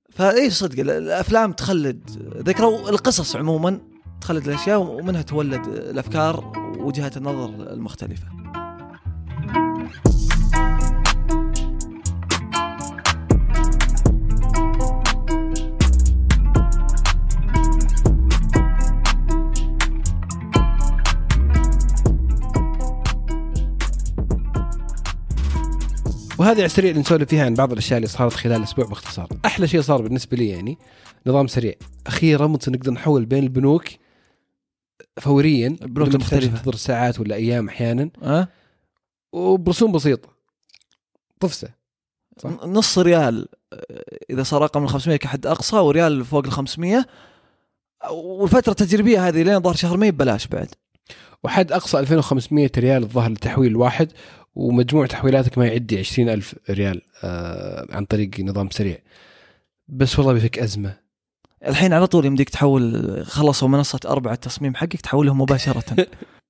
فاي 0.09 0.49
صدق 0.49 0.79
ال- 0.79 0.89
الأفلام 0.89 1.51
تخلد 1.51 2.09
ذكرى 2.47 2.67
القصص 2.67 3.35
عموما 3.35 3.79
تخلد 4.21 4.47
الأشياء 4.47 4.79
ومنها 4.81 5.21
تولد 5.21 5.65
الأفكار 5.67 6.53
ووجهات 6.79 7.17
النظر 7.17 7.49
المختلفة. 7.73 8.23
على 26.57 26.65
السريع 26.65 26.89
اللي 26.89 27.01
نسولف 27.01 27.29
فيها 27.29 27.45
عن 27.45 27.53
بعض 27.53 27.71
الأشياء 27.71 27.97
اللي 27.97 28.07
صارت 28.07 28.33
خلال 28.33 28.57
الأسبوع 28.57 28.85
باختصار. 28.85 29.27
أحلى 29.45 29.67
شيء 29.67 29.81
صار 29.81 30.01
بالنسبة 30.01 30.37
لي 30.37 30.49
يعني 30.49 30.77
نظام 31.27 31.47
سريع 31.47 31.73
أخيرا 32.07 32.47
ممكن 32.47 32.71
نقدر 32.71 32.91
نحول 32.91 33.25
بين 33.25 33.43
البنوك 33.43 33.85
فوريا 35.19 35.69
تحتاج 35.69 35.97
المختلفة. 35.97 36.47
تنتظر 36.47 36.75
ساعات 36.75 37.19
ولا 37.19 37.35
أيام 37.35 37.67
أحيانا 37.67 38.09
أه؟ 38.23 38.47
وبرسوم 39.33 39.91
بسيطه 39.91 40.29
طفسة 41.39 41.69
صح. 42.37 42.49
نص 42.49 42.99
ريال 42.99 43.47
آه، 43.73 44.03
إذا 44.29 44.43
صار 44.43 44.61
رقم 44.61 44.83
ال 44.83 44.89
500 44.89 45.17
كحد 45.17 45.45
أقصى 45.45 45.75
وريال 45.75 46.25
فوق 46.25 46.45
ال 46.45 46.51
500 46.51 47.05
والفترة 48.11 48.71
التجريبية 48.71 49.27
هذه 49.27 49.43
لين 49.43 49.59
ظهر 49.59 49.75
شهر 49.75 49.97
ماي 49.97 50.11
ببلاش 50.11 50.47
بعد 50.47 50.67
وحد 51.43 51.71
أقصى 51.71 51.99
2500 51.99 52.71
ريال 52.77 53.03
الظاهر 53.03 53.29
للتحويل 53.29 53.71
الواحد 53.71 54.11
ومجموع 54.55 55.05
تحويلاتك 55.05 55.57
ما 55.57 55.67
يعدي 55.67 55.99
20000 55.99 56.55
ريال 56.69 57.01
آه 57.23 57.87
عن 57.89 58.05
طريق 58.05 58.39
نظام 58.39 58.69
سريع. 58.69 58.97
بس 59.87 60.19
والله 60.19 60.33
بيفك 60.33 60.59
أزمة. 60.59 60.97
الحين 61.67 61.93
على 61.93 62.07
طول 62.07 62.25
يمديك 62.25 62.49
تحول 62.49 63.23
خلصوا 63.25 63.67
منصة 63.67 63.99
أربع 64.05 64.33
التصميم 64.33 64.75
حقك 64.75 65.01
تحولهم 65.01 65.41
مباشرة. 65.41 65.83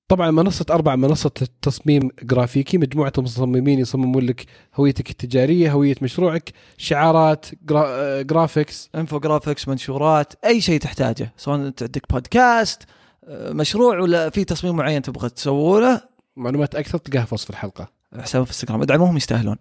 طبعا 0.08 0.30
منصة 0.30 0.66
أربع 0.70 0.96
منصة 0.96 1.30
تصميم 1.62 2.10
جرافيكي 2.22 2.78
مجموعة 2.78 3.12
المصممين 3.18 3.78
يصممون 3.78 4.26
لك 4.26 4.46
هويتك 4.74 5.10
التجارية 5.10 5.72
هوية 5.72 5.94
مشروعك 6.02 6.52
شعارات 6.78 7.46
جرا... 7.62 8.22
graphics 8.22 8.90
infographics 8.94 9.68
منشورات 9.68 10.32
أي 10.44 10.60
شيء 10.60 10.80
تحتاجه 10.80 11.32
سواء 11.36 11.56
أنت 11.56 11.82
عندك 11.82 12.12
بودكاست 12.12 12.82
آه، 13.24 13.52
مشروع 13.52 13.98
ولا 13.98 14.30
في 14.30 14.44
تصميم 14.44 14.76
معين 14.76 15.02
تبغى 15.02 15.28
تسوي 15.28 15.80
له. 15.80 16.02
معلومات 16.36 16.74
أكثر 16.74 16.98
تلقاها 16.98 17.24
في 17.24 17.34
وصف 17.34 17.50
الحلقة. 17.50 17.95
حساب 18.14 18.44
في 18.44 18.50
انستغرام 18.50 18.82
ادعموهم 18.82 19.16
يستاهلون. 19.16 19.56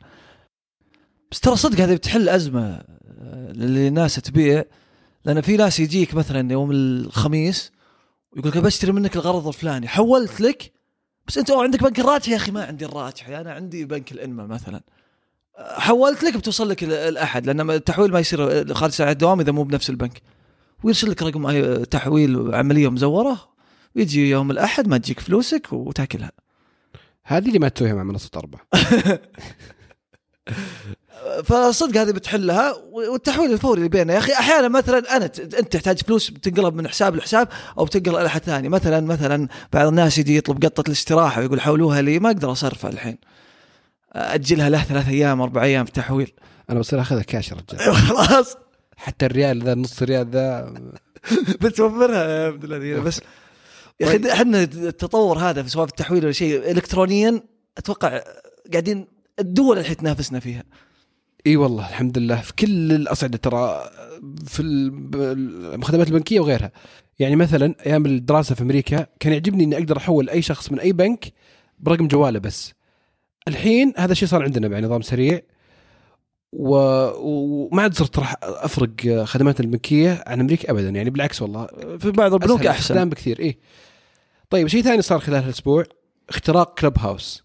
بس 1.31 1.39
ترى 1.39 1.55
صدق 1.55 1.79
هذه 1.81 1.93
بتحل 1.95 2.29
أزمة 2.29 2.61
آه، 2.61 2.83
اللي 3.51 3.87
الناس 3.87 4.15
تبيع. 4.15 4.63
لأن 5.25 5.41
في 5.41 5.57
ناس 5.57 5.79
يجيك 5.79 6.13
مثلا 6.13 6.51
يوم 6.51 6.71
الخميس 6.71 7.71
ويقول 8.31 8.51
لك 8.51 8.57
بشتري 8.57 8.91
منك 8.91 9.15
الغرض 9.15 9.47
الفلاني. 9.47 9.87
حولت 9.87 10.41
لك؟ 10.41 10.73
بس 11.27 11.37
أنت 11.37 11.51
عندك 11.51 11.83
بنك 11.83 11.99
الراجح 11.99 12.29
يا 12.29 12.35
أخي 12.35 12.51
ما 12.51 12.65
عندي 12.65 12.85
الراجح 12.85 13.29
أنا 13.29 13.53
عندي 13.53 13.85
بنك 13.85 14.11
الانما 14.11 14.47
مثلا. 14.47 14.81
حولت 15.57 16.23
لك 16.23 16.37
بتوصل 16.37 16.69
لك 16.69 16.83
ال- 16.83 16.91
الأحد. 16.93 17.45
لأن 17.45 17.69
التحويل 17.71 18.11
ما 18.11 18.19
يصير 18.19 18.73
خارج 18.73 18.91
ساعة 18.91 19.11
الدوام 19.11 19.39
إذا 19.39 19.51
مو 19.51 19.63
بنفس 19.63 19.89
البنك. 19.89 20.21
ويرسل 20.83 21.09
لك 21.09 21.23
رقم 21.23 21.83
تحويل 21.83 22.55
عملية 22.55 22.91
مزورة. 22.91 23.49
ويجي 23.95 24.29
يوم 24.29 24.51
الأحد 24.51 24.87
ما 24.87 24.97
تجيك 24.97 25.19
فلوسك 25.19 25.73
وتأكلها. 25.73 26.31
هذه 27.27 27.47
اللي 27.47 27.59
ما 27.59 27.69
تسويها 27.69 27.93
مع 27.93 28.03
منصه 28.03 28.29
أربع 28.35 28.59
فصدق 31.43 32.01
هذه 32.01 32.11
بتحلها 32.11 32.73
والتحويل 32.91 33.53
الفوري 33.53 33.77
اللي 33.77 33.89
بيننا 33.89 34.13
يا 34.13 34.19
أخي 34.19 34.33
أحيانا 34.33 34.67
مثلا 34.67 35.17
أنا 35.17 35.25
أنت 35.25 35.73
تحتاج 35.73 36.01
فلوس 36.01 36.29
بتنقلب 36.29 36.75
من 36.75 36.87
حساب 36.87 37.15
لحساب 37.15 37.47
أو 37.77 37.85
بتنقل 37.85 38.19
إلى 38.19 38.25
احد 38.25 38.41
ثاني. 38.41 38.69
مثلا 38.69 39.01
مثلا 39.01 39.47
بعض 39.73 39.87
الناس 39.87 40.17
يجي 40.17 40.37
يطلب 40.37 40.65
قطة 40.65 40.87
الاستراحة 40.87 41.41
ويقول 41.41 41.61
حولوها 41.61 42.01
لي 42.01 42.19
ما 42.19 42.29
أقدر 42.29 42.51
أصرفها 42.51 42.91
الحين. 42.91 43.17
أجلها 44.13 44.69
له 44.69 44.83
ثلاث 44.83 45.09
أيام 45.09 45.41
أربع 45.41 45.63
أيام 45.63 45.85
في 45.85 45.91
تحويل. 45.91 46.31
أنا 46.69 46.79
بصير 46.79 47.01
أخذها 47.01 47.23
كاش 47.23 47.51
يا 47.51 47.57
رجال. 47.57 47.95
خلاص. 47.95 48.57
حتى 48.97 49.25
الريال 49.25 49.63
ذا 49.63 49.75
نص 49.75 50.03
ريال 50.03 50.29
ذا. 50.29 50.73
بتوفرها 51.61 52.27
يا 52.27 52.47
عبد 52.47 52.65
بس 53.03 53.21
يا 53.99 54.07
أخي 54.07 54.31
إحنا 54.31 54.63
التطور 54.63 55.37
هذا 55.37 55.63
في 55.63 55.69
سواء 55.69 55.85
في 55.85 55.91
التحويل 55.91 56.23
ولا 56.23 56.31
شيء 56.31 56.71
الكترونيا 56.71 57.43
أتوقع 57.77 58.21
قاعدين 58.71 59.07
الدول 59.39 59.77
الحين 59.77 59.97
تنافسنا 59.97 60.39
فيها. 60.39 60.63
إي 61.47 61.55
والله 61.55 61.89
الحمد 61.89 62.17
لله. 62.17 62.41
في 62.41 62.53
كل 62.53 62.91
الأصعدة 62.91 63.37
ترى 63.37 63.89
في 64.45 64.61
الخدمات 64.61 66.07
البنكية 66.07 66.39
وغيرها. 66.39 66.71
يعني 67.19 67.35
مثلا 67.35 67.75
أيام 67.85 68.05
الدراسة 68.05 68.55
في 68.55 68.61
أمريكا 68.61 69.07
كان 69.19 69.33
يعجبني 69.33 69.63
إني 69.63 69.77
أقدر 69.77 69.97
أحول 69.97 70.29
أي 70.29 70.41
شخص 70.41 70.71
من 70.71 70.79
أي 70.79 70.91
بنك 70.91 71.33
برقم 71.79 72.07
جواله 72.07 72.39
بس. 72.39 72.73
الحين 73.47 73.93
هذا 73.97 74.11
الشيء 74.11 74.27
صار 74.27 74.43
عندنا 74.43 74.67
مع 74.67 74.79
نظام 74.79 75.01
سريع. 75.01 75.41
وما 76.57 77.81
عاد 77.81 77.93
صرت 77.93 78.19
راح 78.19 78.35
أفرق 78.41 79.23
خدمات 79.23 79.59
البنكيه 79.59 80.23
عن 80.27 80.39
أمريكا 80.39 80.71
ابدا 80.71 80.89
يعني 80.89 81.09
بالعكس 81.09 81.41
والله. 81.41 81.67
في 81.99 82.11
بعض 82.11 82.33
البنوك 82.33 82.65
أحسن. 82.65 83.09
بكثير 83.09 83.39
إيه. 83.39 83.57
طيب 84.49 84.67
شيء 84.67 84.81
ثاني 84.81 85.01
صار 85.01 85.19
خلال 85.19 85.43
هالأسبوع؟ 85.43 85.83
اختراق 86.29 86.79
كلب 86.79 86.99
هاوس. 86.99 87.43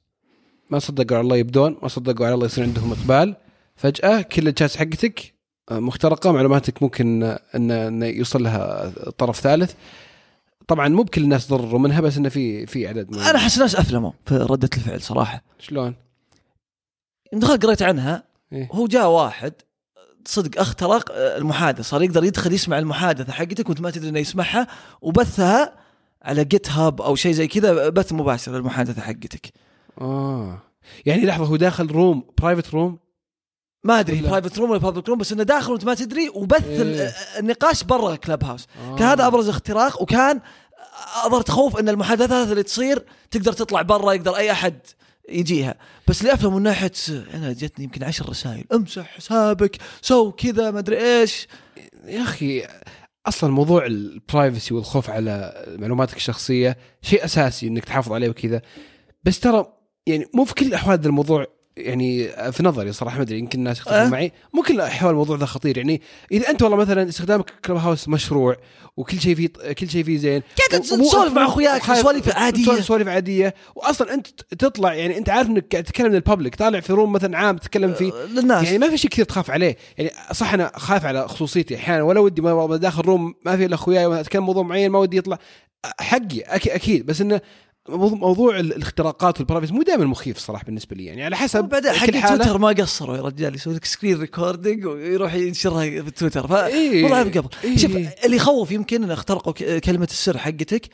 ما 0.70 0.78
صدقوا 0.78 1.16
على 1.16 1.24
الله 1.24 1.36
يبدون 1.36 1.76
ما 1.82 1.88
صدقوا 1.88 2.26
على 2.26 2.34
الله 2.34 2.46
يصير 2.46 2.64
عندهم 2.64 2.92
إقبال. 2.92 3.36
فجأة 3.76 4.22
كل 4.22 4.48
الشات 4.48 4.76
حقتك 4.76 5.34
آه، 5.70 5.78
مخترقة 5.78 6.32
معلوماتك 6.32 6.82
ممكن 6.82 7.22
ان 7.54 7.70
إن 7.70 8.02
يوصل 8.02 8.42
لها 8.42 8.92
طرف 9.18 9.40
ثالث. 9.40 9.72
طبعا 10.68 10.88
مو 10.88 11.02
بكل 11.02 11.22
الناس 11.22 11.48
تضرروا 11.48 11.78
منها 11.78 12.00
بس 12.00 12.16
إنه 12.16 12.28
في 12.28 12.66
في 12.66 12.86
عدد 12.86 13.10
معين. 13.10 13.26
أنا 13.28 13.38
أحس 13.38 13.58
ناس 13.58 13.76
افلموا 13.76 14.12
في 14.26 14.36
ردة 14.36 14.70
الفعل 14.76 15.00
صراحة. 15.00 15.42
شلون؟ 15.58 15.94
دخلت 17.32 17.66
قريت 17.66 17.82
عنها 17.82 18.29
إيه؟ 18.52 18.68
هو 18.72 18.86
جاء 18.86 19.08
واحد 19.10 19.52
صدق 20.26 20.60
اخترق 20.60 21.10
آه، 21.12 21.36
المحادثة 21.38 21.82
صار 21.82 22.02
يقدر 22.02 22.24
يدخل 22.24 22.52
يسمع 22.52 22.78
المحادثة 22.78 23.32
حقتك 23.32 23.68
وانت 23.68 23.80
ما 23.80 23.90
تدري 23.90 24.08
إنه 24.08 24.18
يسمعها 24.18 24.66
وبثها 25.02 25.74
على 26.22 26.44
GitHub 26.44 27.00
أو 27.02 27.14
شيء 27.16 27.32
زي 27.32 27.46
كذا 27.48 27.88
بث 27.88 28.12
مباشر 28.12 28.52
للمحادثه 28.52 29.02
حقتك 29.02 29.52
آه 30.00 30.58
يعني 31.06 31.26
لحظة 31.26 31.44
هو 31.44 31.56
داخل 31.56 31.86
room 31.86 32.24
private 32.38 32.70
room 32.74 32.98
ما 33.84 34.00
أدري 34.00 34.20
private 34.20 34.58
room 34.58 34.70
ولا 34.70 34.78
public 34.80 35.08
room 35.08 35.18
بس 35.18 35.32
إنه 35.32 35.42
داخل 35.42 35.72
وأنت 35.72 35.84
ما 35.84 35.94
تدري 35.94 36.28
وبث 36.28 36.64
إيه. 36.66 36.82
ال- 36.82 37.12
النقاش 37.38 37.84
برا 37.84 38.16
Clubhouse 38.16 38.66
آه. 38.90 38.96
كان 38.96 39.08
هذا 39.08 39.26
أبرز 39.26 39.48
اختراق 39.48 40.02
وكان 40.02 40.40
اظهر 41.24 41.40
تخوف 41.42 41.76
إن 41.80 41.88
المحادثات 41.88 42.48
اللي 42.48 42.62
تصير 42.62 43.04
تقدر 43.30 43.52
تطلع 43.52 43.82
برا 43.82 44.12
يقدر 44.12 44.36
أي 44.36 44.50
أحد 44.50 44.78
يجيها. 45.28 45.74
بس 46.08 46.20
اللي 46.20 46.34
افهم 46.34 46.54
من 46.54 46.62
ناحيه 46.62 46.92
أنا 47.34 47.52
جتني 47.52 47.84
يمكن 47.84 48.04
عشر 48.04 48.28
رسائل 48.28 48.64
امسح 48.72 49.06
حسابك 49.06 49.76
so 50.02 50.32
كذا 50.32 50.70
ما 50.70 50.78
أدري 50.78 51.20
إيش. 51.20 51.46
يا 52.04 52.22
أخي 52.22 52.66
أصلا 53.26 53.50
موضوع 53.50 53.86
ال 53.86 53.97
privacy 53.97 54.74
والخوف 54.74 55.10
على 55.10 55.64
معلوماتك 55.78 56.16
الشخصية 56.16 56.76
شيء 57.02 57.24
أساسي 57.24 57.66
إنك 57.66 57.84
تحافظ 57.84 58.12
عليه 58.12 58.28
وكذا. 58.28 58.62
بس 59.24 59.40
ترى 59.40 59.72
يعني 60.06 60.26
مو 60.34 60.44
في 60.44 60.54
كل 60.54 60.66
الأحوال 60.66 61.06
الموضوع 61.06 61.46
يعني 61.80 62.28
في 62.52 62.62
نظري 62.62 62.92
صراحة 62.92 63.16
ما 63.16 63.22
أدري 63.22 63.38
يمكن 63.38 63.58
الناس 63.58 63.78
يختلفون 63.78 64.00
أه؟ 64.02 64.08
معي. 64.08 64.32
مو 64.54 64.62
كل 64.62 64.74
الاحوال 64.74 65.10
الموضوع 65.10 65.36
ذا 65.36 65.46
خطير. 65.46 65.78
يعني 65.78 66.02
إذا 66.32 66.50
أنت 66.50 66.62
والله 66.62 66.76
مثلا 66.76 67.08
استخدامك 67.08 67.50
Clubhouse 67.64 68.08
مشروع 68.08 68.56
وكل 68.96 69.20
شيء 69.20 69.34
فيه 69.34 69.48
كل 69.48 69.90
شيء 69.90 70.04
فيه 70.04 70.18
زين 70.18 70.42
قاعد 70.70 70.82
تسولف 70.82 71.32
مع 71.32 71.44
أخوياك 71.46 71.94
سواليف 71.94 72.36
عادية؟ 72.36 72.80
سوالف 72.80 73.08
عادية. 73.08 73.54
واصلا 73.74 74.14
أنت 74.14 74.26
تطلع 74.58 74.94
يعني 74.94 75.18
أنت 75.18 75.30
عارف 75.30 75.48
إنك 75.48 75.66
قاعد 75.72 75.84
تتكلم 75.84 76.12
لل 76.12 76.23
public 76.23 76.54
طالع 76.54 76.80
في 76.80 76.92
room 76.92 77.12
مثلا 77.12 77.38
عام 77.38 77.56
تتكلم 77.56 77.92
فيه. 77.92 78.12
للناس. 78.12 78.64
يعني 78.64 78.78
ما 78.78 78.90
في 78.90 78.98
شيء 78.98 79.10
كثير 79.10 79.24
تخاف 79.24 79.50
عليه. 79.50 79.76
يعني 79.98 80.10
صح 80.32 80.54
أنا 80.54 80.72
خايف 80.76 81.04
على 81.04 81.28
خصوصيتي. 81.28 81.76
أحيانا 81.76 82.02
ولا 82.02 82.20
ودي 82.20 82.42
ما 82.42 82.76
داخل 82.76 83.02
room 83.02 83.34
ما 83.44 83.56
في 83.56 83.64
إلا 83.64 83.74
أخوياي 83.74 84.20
أتكلم 84.20 84.46
موضوع 84.46 84.62
معين 84.62 84.90
ما 84.90 84.98
ودي 84.98 85.16
يطلع. 85.16 85.38
حقي 86.00 86.40
أكيد. 86.40 87.06
بس 87.06 87.20
إنه 87.20 87.40
موضوع- 87.88 88.18
موضوع 88.18 88.58
ال- 88.60 88.72
الاختراقات 88.72 89.38
وال 89.38 89.46
privacy 89.46 89.72
مو 89.74 89.82
دائما 89.82 90.04
مخيف 90.04 90.38
صراحة 90.38 90.64
بالنسبة 90.64 90.96
لي 90.96 91.04
يعني 91.04 91.24
على 91.24 91.36
حسب 91.36 91.64
بعدين 91.64 91.92
حق. 91.92 92.06
تويتر 92.36 92.58
ما 92.58 92.68
قصروا 92.68 93.16
يا 93.16 93.22
رجال 93.22 93.54
يسوي 93.54 93.74
لك 93.74 93.84
screen 93.84 94.20
recording 94.20 94.86
ويروح 94.86 95.34
ينشرها 95.34 96.02
في 96.02 96.10
تويتر 96.10 96.46
ف 96.48 96.52
إيه. 96.52 97.02
والله 97.04 97.22
قبل. 97.22 97.48
إيه. 97.64 97.76
شوف 97.76 97.90
اللي 98.24 98.36
يخوف 98.36 98.70
يمكن 98.72 99.04
إن 99.04 99.10
اخترقوا 99.10 99.78
كلمة 99.78 100.08
السر 100.10 100.38
حقتك 100.38 100.88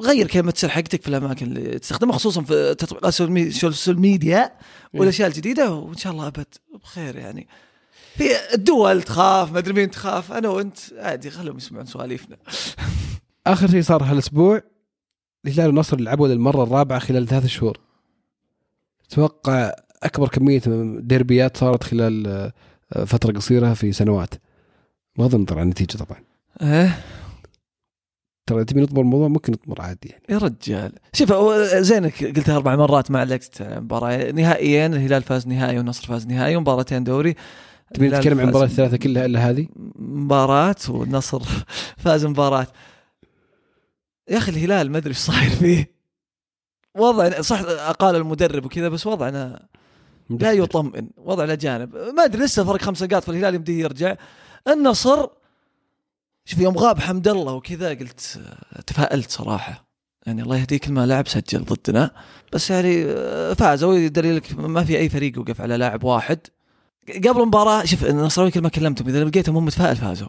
غير 0.00 0.26
كلمة 0.28 0.52
السر 0.52 0.68
حقتك 0.68 1.02
في 1.02 1.08
الأماكن 1.08 1.46
اللي 1.46 1.78
تستخدمها 1.78 2.14
خصوصا 2.16 2.42
في 2.42 2.74
تطبيقات 2.74 3.20
ال 3.20 3.31
social 3.31 4.00
media 4.00 4.52
والأشياء 4.94 5.28
الجديدة. 5.28 5.70
وإن 5.72 5.96
شاء 5.96 6.12
الله 6.12 6.26
أبد 6.26 6.46
بخير 6.82 7.16
يعني. 7.16 7.48
في 8.16 8.24
الدول 8.54 9.02
تخاف 9.02 9.52
ما 9.52 9.58
أدري 9.58 9.72
مين 9.74 9.90
تخاف. 9.90 10.32
أنا 10.32 10.48
وأنت 10.48 10.78
عادي 10.98 11.30
خلهم 11.30 11.56
يسمعون 11.56 11.86
سواليفنا. 11.86 12.36
آخر 13.46 13.70
شيء 13.70 13.82
صار 13.82 14.02
هالأسبوع. 14.02 14.62
الهلال 15.46 15.66
والنصر 15.66 16.00
لعبوا 16.00 16.28
للمرة 16.28 16.62
الرابعة 16.62 16.98
خلال 16.98 17.26
ثلاث 17.26 17.46
شهور. 17.46 17.78
أتوقع 19.06 19.72
أكبر 20.02 20.28
كمية 20.28 20.62
ديربيات 20.98 21.56
صارت 21.56 21.84
خلال 21.84 22.26
آه، 22.92 23.04
فترة 23.04 23.32
قصيرة 23.32 23.74
في 23.74 23.92
سنوات. 23.92 24.34
بغض 25.18 25.34
النظر 25.34 25.58
عن 25.58 25.64
النتيجة 25.64 25.96
طبعا. 25.96 26.20
إيه. 26.62 26.98
ترى 28.46 28.64
تبي 28.64 28.80
نطمر 28.80 29.00
الموضوع 29.00 29.28
ممكن 29.28 29.52
نطمر 29.52 29.80
عادي 29.80 30.08
يعني. 30.08 30.22
يا 30.28 30.38
رجال. 30.38 30.92
شوف 31.12 31.32
زينك 31.74 32.24
قلتها 32.24 32.56
أربع 32.56 32.76
مرات 32.76 33.10
ما 33.10 33.20
علقت 33.20 33.62
على 33.62 33.80
مباراة. 33.80 34.30
نهائيين 34.30 34.94
الهلال 34.94 35.22
فاز 35.22 35.46
نهائي 35.46 35.78
والنصر 35.78 36.06
فاز 36.06 36.26
نهائي 36.26 36.56
ومباراتين 36.56 37.04
دوري. 37.04 37.34
تبي 37.94 38.08
نتكلم 38.08 38.32
عن 38.32 38.36
فاز 38.36 38.40
المباريات 38.44 38.70
الثلاثة 38.70 38.96
كلها 38.96 39.24
إلا 39.24 39.50
هذه؟ 39.50 39.66
مباراة 39.98 40.76
والنصر 40.88 41.42
فاز 42.04 42.26
مباراة. 42.26 42.66
يا 44.28 44.38
أخي 44.38 44.50
الهلال 44.50 44.90
ما 44.90 44.98
أدري 44.98 45.10
إيش 45.10 45.18
صاير 45.18 45.50
فيه. 45.50 45.92
وضع 46.96 47.40
صح 47.40 47.60
اقال 47.60 48.16
المدرب 48.16 48.64
وكذا 48.64 48.88
بس 48.88 49.06
وضعنا 49.06 49.68
لا 50.30 50.52
يطمئن 50.52 51.10
وضعنا 51.16 51.54
جانب. 51.54 51.96
ما 51.96 52.24
أدري 52.24 52.44
لسه 52.44 52.64
فرق 52.64 52.82
خمسة 52.82 53.06
نقاط 53.06 53.24
فالهلال 53.24 53.54
يمديه 53.54 53.82
يرجع. 53.82 54.16
النصر 54.68 55.26
شوف 56.44 56.58
يوم 56.58 56.78
غاب 56.78 56.98
حمد 56.98 57.28
الله 57.28 57.52
وكذا 57.52 57.88
قلت 57.88 58.40
تفائلت 58.86 59.30
صراحة. 59.30 59.86
يعني 60.26 60.42
الله 60.42 60.56
يهديه 60.56 60.78
كل 60.78 60.92
ما 60.92 61.06
لعب 61.06 61.28
سجل 61.28 61.64
ضدنا. 61.64 62.10
بس 62.52 62.70
يعني 62.70 63.04
آه، 63.04 63.52
فازوا 63.52 64.08
دليلك 64.08 64.54
ما 64.58 64.84
في 64.84 64.98
أي 64.98 65.08
فريق 65.08 65.38
وقف 65.38 65.60
على 65.60 65.76
لاعب 65.76 66.04
واحد. 66.04 66.38
قبل 67.08 67.40
المباراة 67.40 67.84
شوف 67.84 68.04
النصراوي 68.04 68.50
كل 68.50 68.60
ما 68.60 68.68
كلمتهم 68.68 69.08
إذا 69.08 69.24
لقيتهم 69.24 69.56
هم 69.56 69.64
متفائل 69.64 69.96
فازوا. 69.96 70.28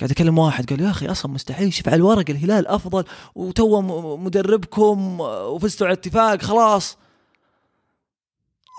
قاعد 0.00 0.10
اكلم 0.10 0.38
واحد 0.38 0.70
قال 0.70 0.80
يا 0.80 0.90
أخي 0.90 1.06
أصلا 1.06 1.32
مستحيل 1.32 1.72
شوف 1.72 1.88
على 1.88 1.96
الورق 1.96 2.30
الهلال 2.30 2.66
أفضل 2.66 3.04
وتو 3.34 3.80
مدربكم 4.16 5.20
وفزتوا 5.20 5.86
على 5.86 5.94
اتفاق 5.94 6.42
خلاص. 6.42 6.98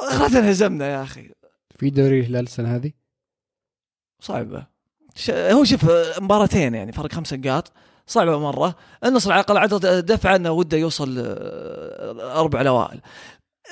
اخرتنا 0.01 0.39
انهزمنا 0.39 0.87
يا 0.87 1.03
أخي. 1.03 1.29
في 1.79 1.89
دوري 1.89 2.19
الهلال 2.19 2.43
السنة 2.43 2.75
هذه؟ 2.75 2.91
صعبة. 4.19 4.67
ش... 5.15 5.29
هو 5.29 5.63
شوف 5.63 5.85
مباراتين 6.21 6.75
يعني 6.75 6.91
فرق 6.91 7.13
خمس 7.13 7.33
نقاط. 7.33 7.71
صعبة 8.07 8.39
مرة. 8.39 8.75
النصر 9.05 9.31
على 9.31 9.41
الأقل 9.41 9.57
عدد 9.57 10.05
دفع 10.05 10.35
إنه 10.35 10.51
وده 10.51 10.77
يوصل 10.77 11.15
آه، 11.19 12.39
أربع 12.39 12.61
الاوائل 12.61 13.01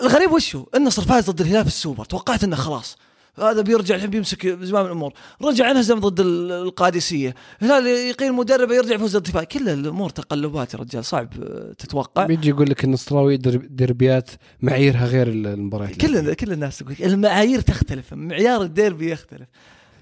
الغريب 0.01 0.31
وش 0.31 0.55
هو؟ 0.55 0.65
النصر 0.75 1.01
فاز 1.01 1.29
ضد 1.29 1.41
الهلال 1.41 1.61
في 1.61 1.67
السوبر 1.67 2.05
توقعت 2.05 2.43
إنه 2.43 2.55
خلاص. 2.55 2.97
هذا 3.39 3.61
بيرجع 3.61 3.95
الحين 3.95 4.09
بيمسك 4.09 4.47
زمام 4.47 4.85
الأمور. 4.85 5.13
رجع 5.41 5.71
انهزم 5.71 5.99
ضد 5.99 6.19
ال- 6.19 6.51
القادسية. 6.51 7.35
الهلال 7.61 7.87
يقيل 7.87 8.33
مدربه 8.33 8.75
يرجع 8.75 8.95
يفوز 8.95 9.17
ضد 9.17 9.25
الدفاع. 9.25 9.43
كل 9.43 9.69
الأمور 9.69 10.09
تقلبات 10.09 10.73
يا 10.73 10.79
رجال 10.79 11.05
صعب 11.05 11.29
آه، 11.43 11.73
تتوقع. 11.77 12.25
بيجي 12.25 12.49
يقول 12.49 12.69
لك 12.69 12.83
النصراوي 12.83 13.37
درب- 13.37 13.75
دربيات 13.75 14.29
معاييرها 14.61 15.05
غير 15.05 15.27
المباريات 15.27 15.95
كل 16.01 16.33
كل 16.33 16.51
الناس 16.51 16.77
تقول 16.77 16.95
المعايير 17.03 17.61
تختلف 17.61 18.13
معيار 18.13 18.61
الديربي 18.61 19.11
يختلف. 19.11 19.47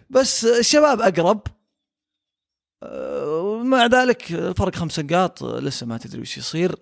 بس 0.10 0.46
الشباب 0.46 1.02
أقرب. 1.02 1.42
آه، 2.84 3.62
مع 3.64 3.86
ذلك 3.86 4.32
الفرق 4.32 4.76
خمس 4.76 5.00
نقاط 5.00 5.44
آه، 5.44 5.60
لسه 5.60 5.86
ما 5.86 5.98
تدري 5.98 6.22
وش 6.22 6.38
يصير. 6.38 6.76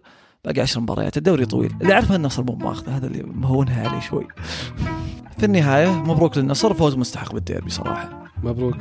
باقي 0.45 0.61
عشر 0.61 0.79
مباريات 0.79 1.17
الدوري 1.17 1.45
طويل. 1.45 1.73
اللي 1.81 1.93
اعرفه 1.93 2.15
النصر 2.15 2.43
مو 2.43 2.55
ماخذه 2.55 2.97
هذا 2.97 3.07
اللي 3.07 3.23
مهونها 3.23 3.89
عليه 3.89 3.99
شوي. 3.99 4.27
في 5.41 5.47
النهاية 5.47 5.91
مبروك 5.91 6.37
للنصر 6.37 6.73
فوز 6.73 6.95
مستحق 6.95 7.33
بالديربي 7.33 7.69
صراحة. 7.69 8.23
مبروك. 8.43 8.75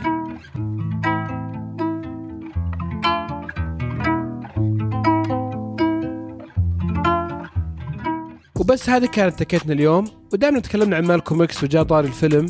وبس 8.57 8.91
هذه 8.91 9.07
كانت 9.07 9.39
تكتنا 9.39 9.73
اليوم. 9.73 10.05
ودائما 10.33 10.61
تكلمنا 10.61 10.97
عن 10.97 11.05
مالكوم 11.05 11.43
إكس 11.43 11.65
وجاء 11.65 11.83
طاري 11.83 12.09
الفيلم. 12.09 12.47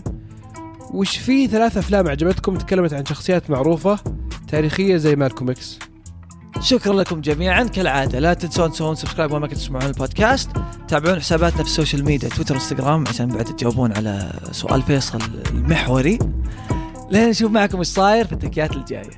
وش 0.95 1.19
في 1.19 1.47
ثلاث 1.47 1.77
أفلام 1.77 2.09
عجبتكم 2.09 2.57
تكلمت 2.57 2.93
عن 2.93 3.05
شخصيات 3.07 3.51
معروفة 3.51 3.99
تاريخية 4.49 4.97
زي 4.97 5.17
مالكوم 5.17 5.51
إكس 5.51 5.79
شكرا 6.61 6.93
لكم 6.93 7.21
جميعا. 7.21 7.65
كالعادة 7.65 8.19
لا 8.19 8.35
تنسون 8.35 8.73
تسوون 8.73 8.95
subscribe 8.95 9.33
وين 9.33 9.43
ما 9.43 9.47
كنتوا 9.47 9.63
تسمعون 9.63 9.87
البودكاست. 9.87 10.51
تابعون 10.89 11.21
حساباتنا 11.21 11.63
في 11.63 11.69
ال 11.69 11.74
social 11.74 12.05
media 12.05 12.29
تويتر 12.29 12.55
وانستغرام 12.55 13.09
عشان 13.09 13.29
بعد 13.29 13.45
تجاوبون 13.45 13.93
على 13.93 14.33
سؤال 14.53 14.83
فيصل 14.83 15.19
المحوري. 15.51 16.19
لين 17.11 17.29
نشوف 17.31 17.51
معكم 17.51 17.79
إيش 17.79 17.87
صاير 17.87 18.27
في 18.27 18.33
التكيات 18.33 18.77
الجاية. 18.77 19.11